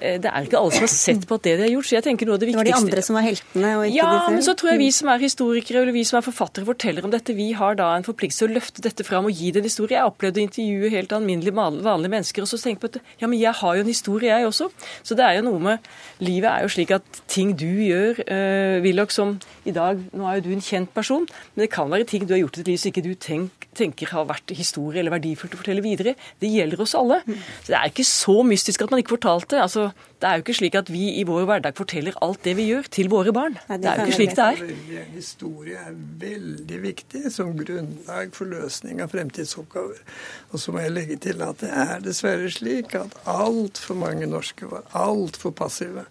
[0.00, 1.88] Det er ikke alle som har sett på at det de har gjort.
[1.90, 2.64] så jeg tenker noe av Det viktigste...
[2.64, 4.26] Det var de andre som var heltene, og ikke ja, de selv?
[4.30, 7.06] Ja, men så tror jeg vi som er historikere eller vi som er forfattere forteller
[7.06, 7.36] om dette.
[7.36, 9.96] Vi har da en forpliktelse å løfte dette fram og gi det en historie.
[9.98, 13.38] Jeg opplevde å intervjue helt alminnelige, vanlige mennesker og så tenke på at ja, men
[13.40, 14.70] jeg har jo en historie, jeg også.
[15.06, 15.90] Så det er jo noe med
[16.20, 19.38] Livet er jo slik at ting du gjør, uh, Willoch, som
[19.68, 22.34] i dag Nå er jo du en kjent person, men det kan være ting du
[22.34, 25.54] har gjort i ditt liv som ikke du tenk, tenker har vært historie eller verdifullt
[25.56, 26.16] å fortelle videre.
[26.42, 27.20] Det gjelder oss alle.
[27.26, 29.60] Så Det er ikke så mystisk at man ikke fortalte.
[29.62, 29.89] Altså,
[30.20, 32.88] det er jo ikke slik at vi i vår hverdag forteller alt det vi gjør,
[32.92, 33.56] til våre barn.
[33.68, 34.64] Nei, det, det, er jo ikke slik det er.
[35.04, 40.02] En historie er veldig viktig som grunnlag for løsning av fremtidsoppgaver.
[40.50, 44.68] Og så må jeg legge til at det er dessverre slik at altfor mange norske
[44.70, 46.06] var altfor passive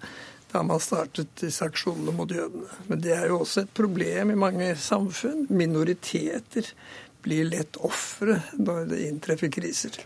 [0.50, 2.70] da man startet disse aksjonene mot jødene.
[2.90, 5.46] Men det er jo også et problem i mange samfunn.
[5.54, 6.72] Minoriteter
[7.26, 10.00] blir lett ofre når det inntreffer kriser.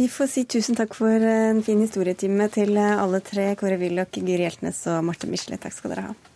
[0.00, 3.50] Vi får si tusen takk for en fin historietime til alle tre.
[3.60, 5.60] Kåre Willoch, Guri Hjeltnes og Marte Misle.
[5.60, 6.29] Takk skal dere ha.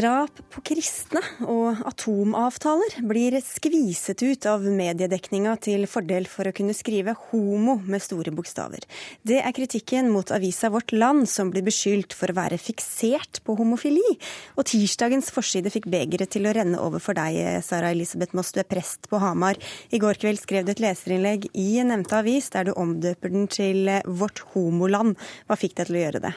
[0.00, 6.72] Drap på kristne og atomavtaler blir skviset ut av mediedekninga til fordel for å kunne
[6.76, 8.86] skrive 'homo' med store bokstaver.
[9.26, 13.56] Det er kritikken mot avisa Vårt Land, som blir beskyldt for å være fiksert på
[13.58, 14.16] homofili.
[14.56, 18.60] Og tirsdagens forside fikk begeret til å renne over for deg, Sara Elisabeth Moss, du
[18.60, 19.58] er prest på Hamar.
[19.92, 23.84] I går kveld skrev du et leserinnlegg i nevnte avis, der du omdøper den til
[24.06, 25.18] Vårt homoland.
[25.46, 26.32] Hva fikk deg til å gjøre det?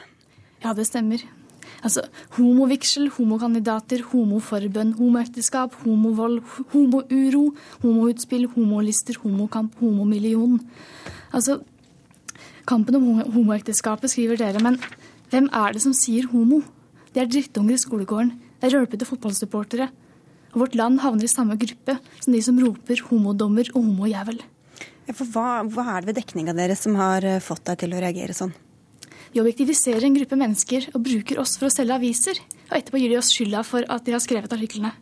[0.64, 1.24] Ja, det stemmer.
[1.84, 2.06] Altså
[2.38, 6.40] homovigsel, homokandidater, homoforbønn, homoekteskap, homovold,
[6.72, 7.44] homouro,
[7.82, 10.56] homoutspill, homolister, homokamp, homomillion.
[11.34, 11.58] Altså,
[12.64, 14.80] kampen om homoekteskapet skriver dere, men
[15.32, 16.62] hvem er det som sier homo?
[17.12, 19.90] Det er drittunger i skolegården, det er rølpete fotballsupportere.
[20.54, 24.40] Og vårt land havner i samme gruppe som de som roper homodommer og homojævel.
[25.04, 28.00] Ja, hva, hva er det ved dekninga deres som har eh, fått deg til å
[28.00, 28.54] reagere sånn?
[29.34, 32.38] De objektiviserer en gruppe mennesker og bruker oss for å selge aviser.
[32.68, 34.92] Og etterpå gir de oss skylda for at de har skrevet artiklene.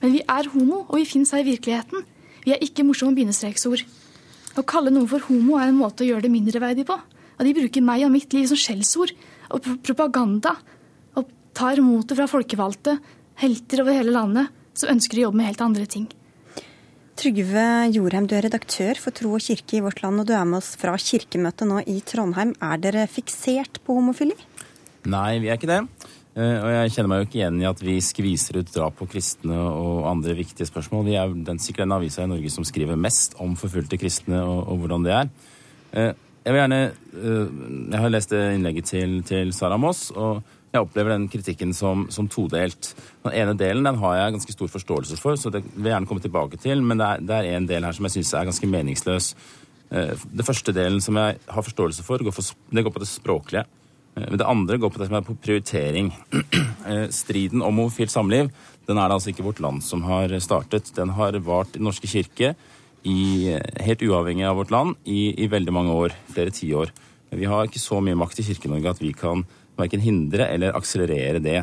[0.00, 2.06] Men vi er homo, og vi finnes her i virkeligheten.
[2.46, 3.84] Vi er ikke morsomme bindestreksord.
[4.56, 6.96] Å kalle noen for homo er en måte å gjøre det mindreverdig på.
[7.38, 9.12] Og de bruker meg og mitt liv som skjellsord
[9.52, 10.56] og propaganda.
[11.20, 12.96] Og tar motet fra folkevalgte,
[13.42, 16.08] helter over hele landet, som ønsker å jobbe med helt andre ting.
[17.18, 20.44] Trygve Jorheim, du er redaktør for Tro og kirke i Vårt Land, og du er
[20.46, 22.52] med oss fra kirkemøtet nå i Trondheim.
[22.62, 24.36] Er dere fiksert på homofili?
[25.10, 25.80] Nei, vi er ikke det.
[26.38, 29.08] Eh, og jeg kjenner meg jo ikke igjen i at vi skviser ut drap på
[29.10, 31.08] kristne og andre viktige spørsmål.
[31.08, 34.60] Vi er den, sikkert den avisa i Norge som skriver mest om forfulgte kristne og,
[34.68, 35.34] og, hvordan det er.
[35.98, 36.12] Eh,
[36.46, 37.58] jeg vil gjerne eh,
[37.96, 40.12] Jeg har lest innlegget til, til Sara Moss.
[40.14, 42.90] og jeg opplever den kritikken som, som, todelt.
[43.24, 46.10] Den ene delen den har jeg ganske stor forståelse for, så det vil jeg gjerne
[46.10, 46.82] komme tilbake til.
[46.84, 49.32] Men det er, det er en del her som jeg syns er ganske meningsløs.
[49.88, 53.08] Eh, det første delen som jeg har forståelse for, går, for, det går på det
[53.08, 53.64] språklige.
[54.14, 56.12] Eh, men det andre går på det som er på prioritering.
[56.88, 58.46] Eh, striden om homofilt samliv
[58.88, 60.88] den er det altså ikke vårt land som har startet.
[60.96, 62.54] Den har vart i Den norske kirke,
[63.04, 63.52] i,
[63.84, 66.14] helt uavhengig av vårt land, i, i veldig mange år.
[66.32, 66.94] Flere tiår.
[67.36, 69.44] Vi har ikke så mye makt i Kirke-Norge at vi kan
[69.78, 71.60] verken hindre eller akselerere det.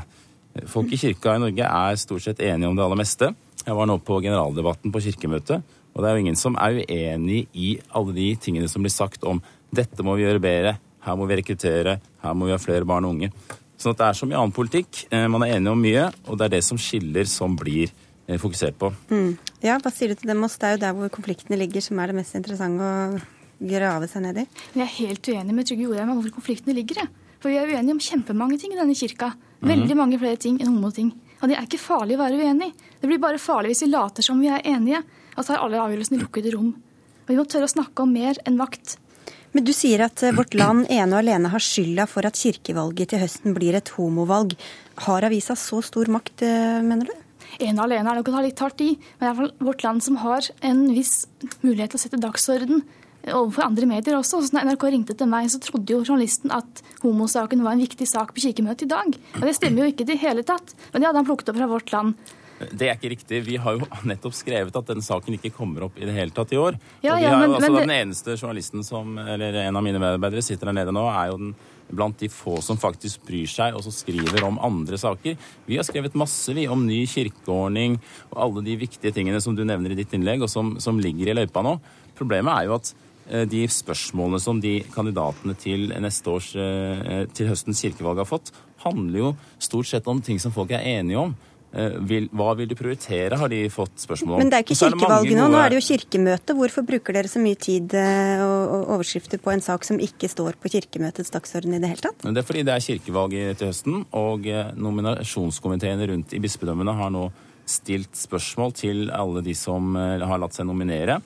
[0.72, 3.34] Folk i kirka i Norge er stort sett enige om det aller meste.
[3.66, 5.64] Jeg var nå på generaldebatten på kirkemøtet,
[5.96, 9.26] og det er jo ingen som er uenig i alle de tingene som blir sagt
[9.28, 9.42] om
[9.76, 13.08] dette må vi gjøre bedre, her må vi rekruttere, her må vi ha flere barn
[13.08, 13.32] og unge.
[13.76, 15.04] Sånn at det er som i annen politikk.
[15.12, 18.40] Eh, man er enige om mye, og det er det som skiller, som blir eh,
[18.40, 18.92] fokusert på.
[19.12, 19.36] Mm.
[19.66, 20.46] Ja, Hva sier du til dem?
[20.48, 24.24] Det er jo der hvor konfliktene ligger, som er det mest interessante å grave seg
[24.26, 24.48] ned i.
[24.78, 27.04] Jeg er helt uenig med Trygve Jorheim om hvor konfliktene ligger.
[27.04, 27.25] Jeg.
[27.46, 29.28] For vi er uenige om kjempemange ting i denne kirka.
[29.62, 30.00] Veldig mm.
[30.00, 31.12] mange flere ting enn homoting.
[31.44, 32.72] Og det er ikke farlig å være uenig.
[32.98, 35.04] Det blir bare farlig hvis vi later som vi er enige,
[35.36, 36.72] og tar alle avgjørelsene i lukkede rom.
[37.22, 38.96] Og vi må tørre å snakke om mer enn makt.
[39.54, 43.14] Men du sier at eh, vårt land ene og alene har skylda for at kirkevalget
[43.14, 44.58] til høsten blir et homovalg.
[45.06, 47.16] Har avisa så stor makt, eh, mener du?
[47.62, 50.02] Ene og alene er nok å ta litt hardt i, men det er vårt land
[50.02, 51.28] som har en viss
[51.62, 52.82] mulighet til å sette dagsorden
[53.34, 54.42] overfor andre medier også.
[54.46, 58.08] Så når NRK ringte til meg, så trodde jo journalisten at homosaken var en viktig
[58.10, 59.20] sak på kirkemøtet i dag.
[59.40, 60.76] Og det stemmer jo ikke i det hele tatt.
[60.94, 62.16] Men det hadde han plukket opp fra Vårt Land.
[62.72, 63.42] Det er ikke riktig.
[63.50, 66.54] Vi har jo nettopp skrevet at den saken ikke kommer opp i det hele tatt
[66.56, 66.78] i år.
[67.04, 70.72] Ja, ja, men- altså men Den eneste journalisten som, eller en av mine medarbeidere sitter
[70.72, 71.56] der nede nå, er jo den
[71.86, 75.36] blant de få som faktisk bryr seg og som skriver om andre saker.
[75.68, 78.00] Vi har skrevet masse vi om ny kirkeordning
[78.32, 81.30] og alle de viktige tingene som du nevner i ditt innlegg, og som, som ligger
[81.30, 81.76] i løypa nå.
[82.18, 82.94] Problemet er jo at
[83.26, 85.90] de spørsmålene som de kandidatene til
[86.30, 88.52] års, eh, til høstens kirkevalg har fått,
[88.86, 91.36] handler jo stort sett om ting som folk er enige om.
[91.76, 94.44] Eh, Vil, hva vil du prioritere, har de fått spørsmål om.
[94.44, 96.56] Men det er jo ikke kirkevalg nå, nå er det jo kirkemøte.
[96.56, 100.56] Hvorfor bruker dere så mye tid eh, og overskrifter på en sak som ikke står
[100.62, 102.24] på kirkemøtets dagsorden i det hele tatt?
[102.24, 107.12] Det er fordi det er kirkevalg til høsten, og eh, nominasjonskomiteene rundt i bispedømmene har
[107.12, 107.28] nå
[107.66, 111.20] stilt spørsmål til alle de som eh, har latt seg nominere.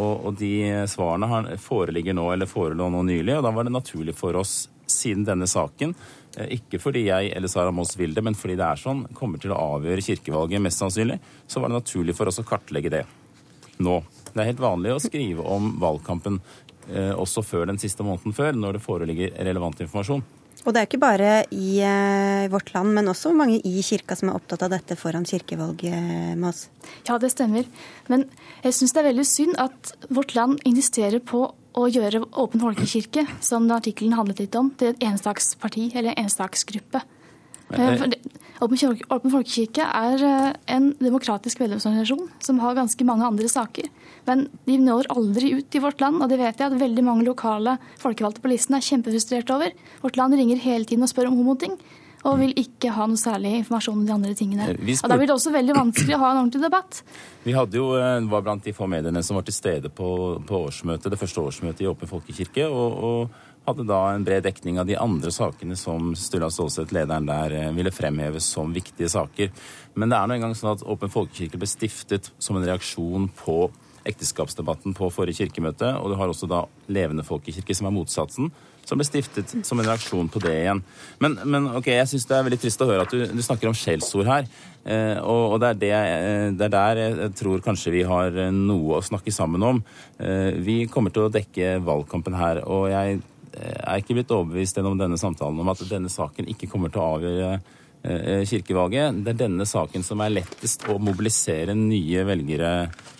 [0.00, 0.52] Og, og de
[0.88, 5.24] svarene foreligger nå, eller forelå nå nylig, og da var det naturlig for oss, siden
[5.24, 5.94] denne saken,
[6.36, 9.40] eh, ikke fordi jeg eller Sara Moss vil det, men fordi det er sånn, kommer
[9.42, 13.04] til å avgjøre kirkevalget mest sannsynlig, så var det naturlig for oss å kartlegge det
[13.82, 14.00] nå.
[14.32, 16.40] Det er helt vanlig å skrive om valgkampen
[16.88, 20.24] eh, også før den siste måneden før, når det foreligger relevant informasjon.
[20.62, 24.30] Og det er ikke bare i eh, vårt land, men også mange i kirka som
[24.30, 26.68] er opptatt av dette foran kirkevalget med oss.
[27.08, 27.66] Ja, det stemmer.
[28.12, 28.28] Men
[28.62, 33.24] jeg syns det er veldig synd at Vårt Land insisterer på å gjøre Åpen folkekirke,
[33.42, 37.02] som den artikkelen handlet litt om, til et enstaksparti eller en enstaksgruppe.
[37.72, 38.06] Eh,
[38.62, 43.88] Åpen folkekirke er eh, en demokratisk medlemsorganisasjon som har ganske mange andre saker.
[44.28, 47.26] Men de når aldri ut i Vårt Land, og det vet jeg at veldig mange
[47.26, 49.74] lokale folkevalgte på listen er kjempefrustrerte over.
[50.04, 51.74] Vårt Land ringer hele tiden og spør om homoting.
[52.22, 54.68] Og vil ikke ha noe særlig informasjon om de andre tingene.
[54.70, 57.02] Eh, Og Da blir det også veldig vanskelig å ha en ordentlig debatt.
[57.42, 60.60] Vi hadde jo, eh, var blant de få mediene som var til stede på, på
[60.68, 63.30] årsmøtet, det første årsmøtet i Åpen folkekirke, og, og
[63.66, 67.72] hadde da en bred dekning av de andre sakene som Sturla Stålseth, lederen der, eh,
[67.74, 69.50] ville fremheve som viktige saker.
[69.96, 73.64] Men det er nå engang sånn at Åpen folkekirke ble stiftet som en reaksjon på
[74.08, 78.50] ekteskapsdebatten på forrige kirkemøte, og du har også da Levende folkekirke, som er motsatsen,
[78.86, 80.82] som ble stiftet som en reaksjon på det igjen.
[81.22, 83.70] Men, men ok, jeg syns det er veldig trist å høre at du, du snakker
[83.70, 84.48] om skjellsord her.
[84.82, 88.34] Eh, og, og det, er det, eh, det er der jeg tror kanskje vi har
[88.34, 89.82] eh, noe å snakke sammen om.
[90.18, 94.80] Eh, vi kommer til å dekke valgkampen her, og jeg eh, er ikke blitt overbevist
[94.80, 97.54] gjennom denne samtalen om at denne saken ikke kommer til å avgjøre
[98.02, 99.20] kirkevalget.
[99.22, 102.72] Det er denne saken som er lettest å mobilisere nye velgere,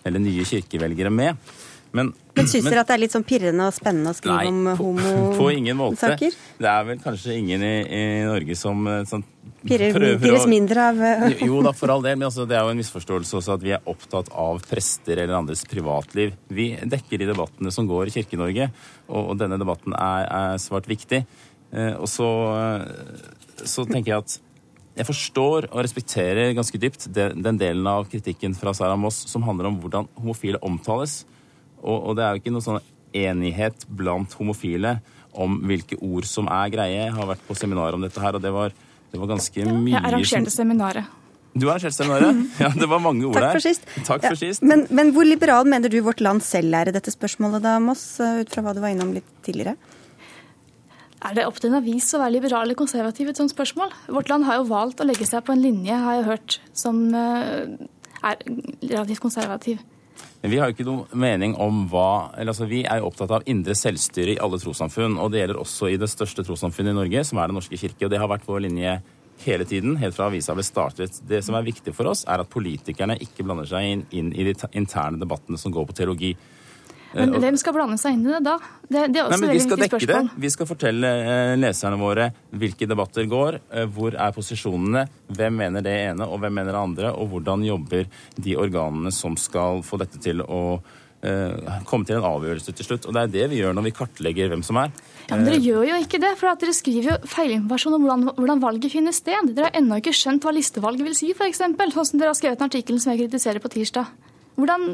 [0.03, 1.53] eller nye kirkevelgere med.
[1.93, 4.73] Men, Men syns dere at det er litt sånn pirrende og spennende å skrive Nei,
[4.73, 5.99] om på, på ingen måte.
[6.01, 6.37] homosaker?
[6.63, 9.25] Det er vel kanskje ingen i, i Norge som eh, sånn,
[9.63, 12.73] Pirrer, pirres mindre av eh, Jo da, for all del, men altså, det er jo
[12.73, 16.33] en misforståelse også at vi er opptatt av prester eller andres privatliv.
[16.49, 18.71] Vi dekker de debattene som går i Kirke-Norge,
[19.11, 21.21] og, og denne debatten er, er svært viktig.
[21.77, 24.39] Eh, og så, eh, så tenker jeg at
[24.93, 29.45] jeg forstår og respekterer ganske dypt den, den delen av kritikken fra Sara Moss som
[29.47, 31.23] handler om hvordan homofile omtales.
[31.83, 32.83] Og, det er jo ikke noe sånn
[33.17, 34.99] enighet blant homofile
[35.33, 37.01] om hvilke ord som er greie.
[37.07, 38.77] Jeg har vært på seminar om dette her, og det var,
[39.13, 41.19] det var ganske mye Jeg arrangerte seminaret.
[41.53, 42.45] Du arrangerte seminaret?
[42.63, 43.89] Ja, det var mange ord Takk for sist.
[44.05, 44.65] Takk for Ja, sist.
[44.65, 48.05] Men, men hvor liberal mener du vårt land selv er i dette spørsmålet, da, Moss,
[48.21, 49.77] eh, ut fra hva du var innom litt tidligere?
[51.23, 53.93] Er det opp til en avis å være liberal eller konservativ i et sånt spørsmål?
[54.11, 56.99] Vårt Land har jo valgt å legge seg på en linje, har jeg hørt, som
[57.15, 57.77] eh,
[58.27, 58.45] er
[58.83, 59.83] relativt konservativ.
[60.43, 63.47] Vi har jo ikke noe mening om hva eller altså Vi er jo opptatt av
[63.47, 65.15] indre selvstyre i alle trossamfunn.
[65.23, 68.07] Og det gjelder også i det største trossamfunnet i Norge, som er Den norske kirke.
[68.07, 68.97] Og det har vært vår linje
[69.47, 71.21] hele tiden, helt fra avisa ble startet.
[71.29, 74.47] Det som er viktig for oss, er at politikerne ikke blander seg inn, inn i
[74.51, 76.33] de interne debattene som går på teologi.
[77.15, 78.57] Men Eh, hvem skal blande seg inn i det da?
[78.89, 80.31] Det, det er også Nei, men Vi skal dekke spørsmål.
[80.31, 80.43] det.
[80.45, 82.31] Vi skal fortelle eh, leserne våre
[82.63, 86.83] hvilke debatter går, eh, hvor er posisjonene, hvem mener det ene og hvem mener det
[86.83, 90.81] andre, og hvordan jobber de organene som skal få dette til å
[91.87, 93.05] komme til en avgjørelse til slutt.
[93.07, 94.91] Og Det er det vi gjør når vi kartlegger hvem som er.
[95.29, 98.25] Ja, men Dere gjør jo ikke det, for at dere skriver jo feilinformasjon om hvordan,
[98.35, 99.53] hvordan valget finner sted.
[99.55, 101.63] Dere har ennå ikke skjønt hva listevalget vil si, f.eks.
[101.63, 104.11] Sånn som dere har skrevet en artikkel som jeg kritiserer på tirsdag.
[104.59, 104.89] Hvordan,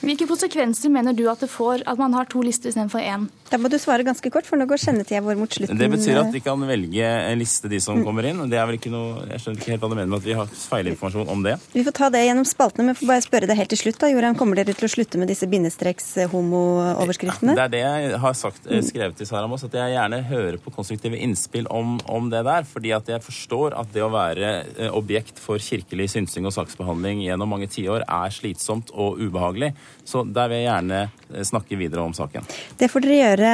[0.00, 3.28] hvilke konsekvenser mener du at det får at man har to lister istedenfor én?
[3.50, 5.78] Da må du svare ganske kort, for nå går sendetida vår mot slutten.
[5.78, 8.50] Det betyr at de kan velge en liste, de som kommer inn.
[8.50, 10.34] Det er vel ikke noe, Jeg skjønner ikke helt hva du mener med at vi
[10.38, 11.54] har feilinformasjon om det.
[11.74, 13.98] Vi får ta det gjennom spaltene, men får bare spørre deg helt til slutt.
[13.98, 17.52] da, Joran, Kommer dere til å slutte med disse bindestreks-homo-overskriftene?
[17.58, 20.56] Det er det jeg har sagt, eh, skrevet til Sara Moss, at jeg gjerne hører
[20.62, 22.62] på konstruktive innspill om, om det der.
[22.70, 24.46] Fordi at jeg forstår at det å være
[24.78, 29.74] eh, objekt for kirkelig synsing og saksbehandling gjennom mange tiår er slitsomt og ubehagelig.
[30.04, 32.46] Så der vil jeg gjerne eh, snakke videre om saken.
[32.80, 33.50] Det får dere gjøre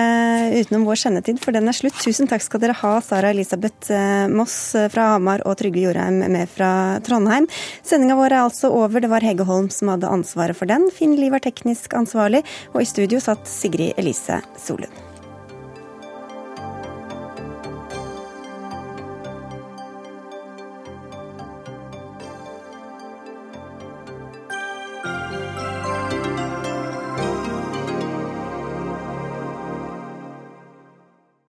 [0.62, 1.99] utenom vår sendetid, for den er slutt.
[2.03, 4.59] Tusen takk skal dere ha, Sara Elisabeth eh, Moss
[4.93, 6.70] fra Hamar og Trygve Jorheim med fra
[7.07, 7.49] Trondheim.
[7.87, 9.03] Sendinga vår er altså over.
[9.03, 10.89] Det var Hege Holm som hadde ansvaret for den.
[10.95, 15.06] Finn Liv er teknisk ansvarlig, og i studio satt Sigrid Elise Solund.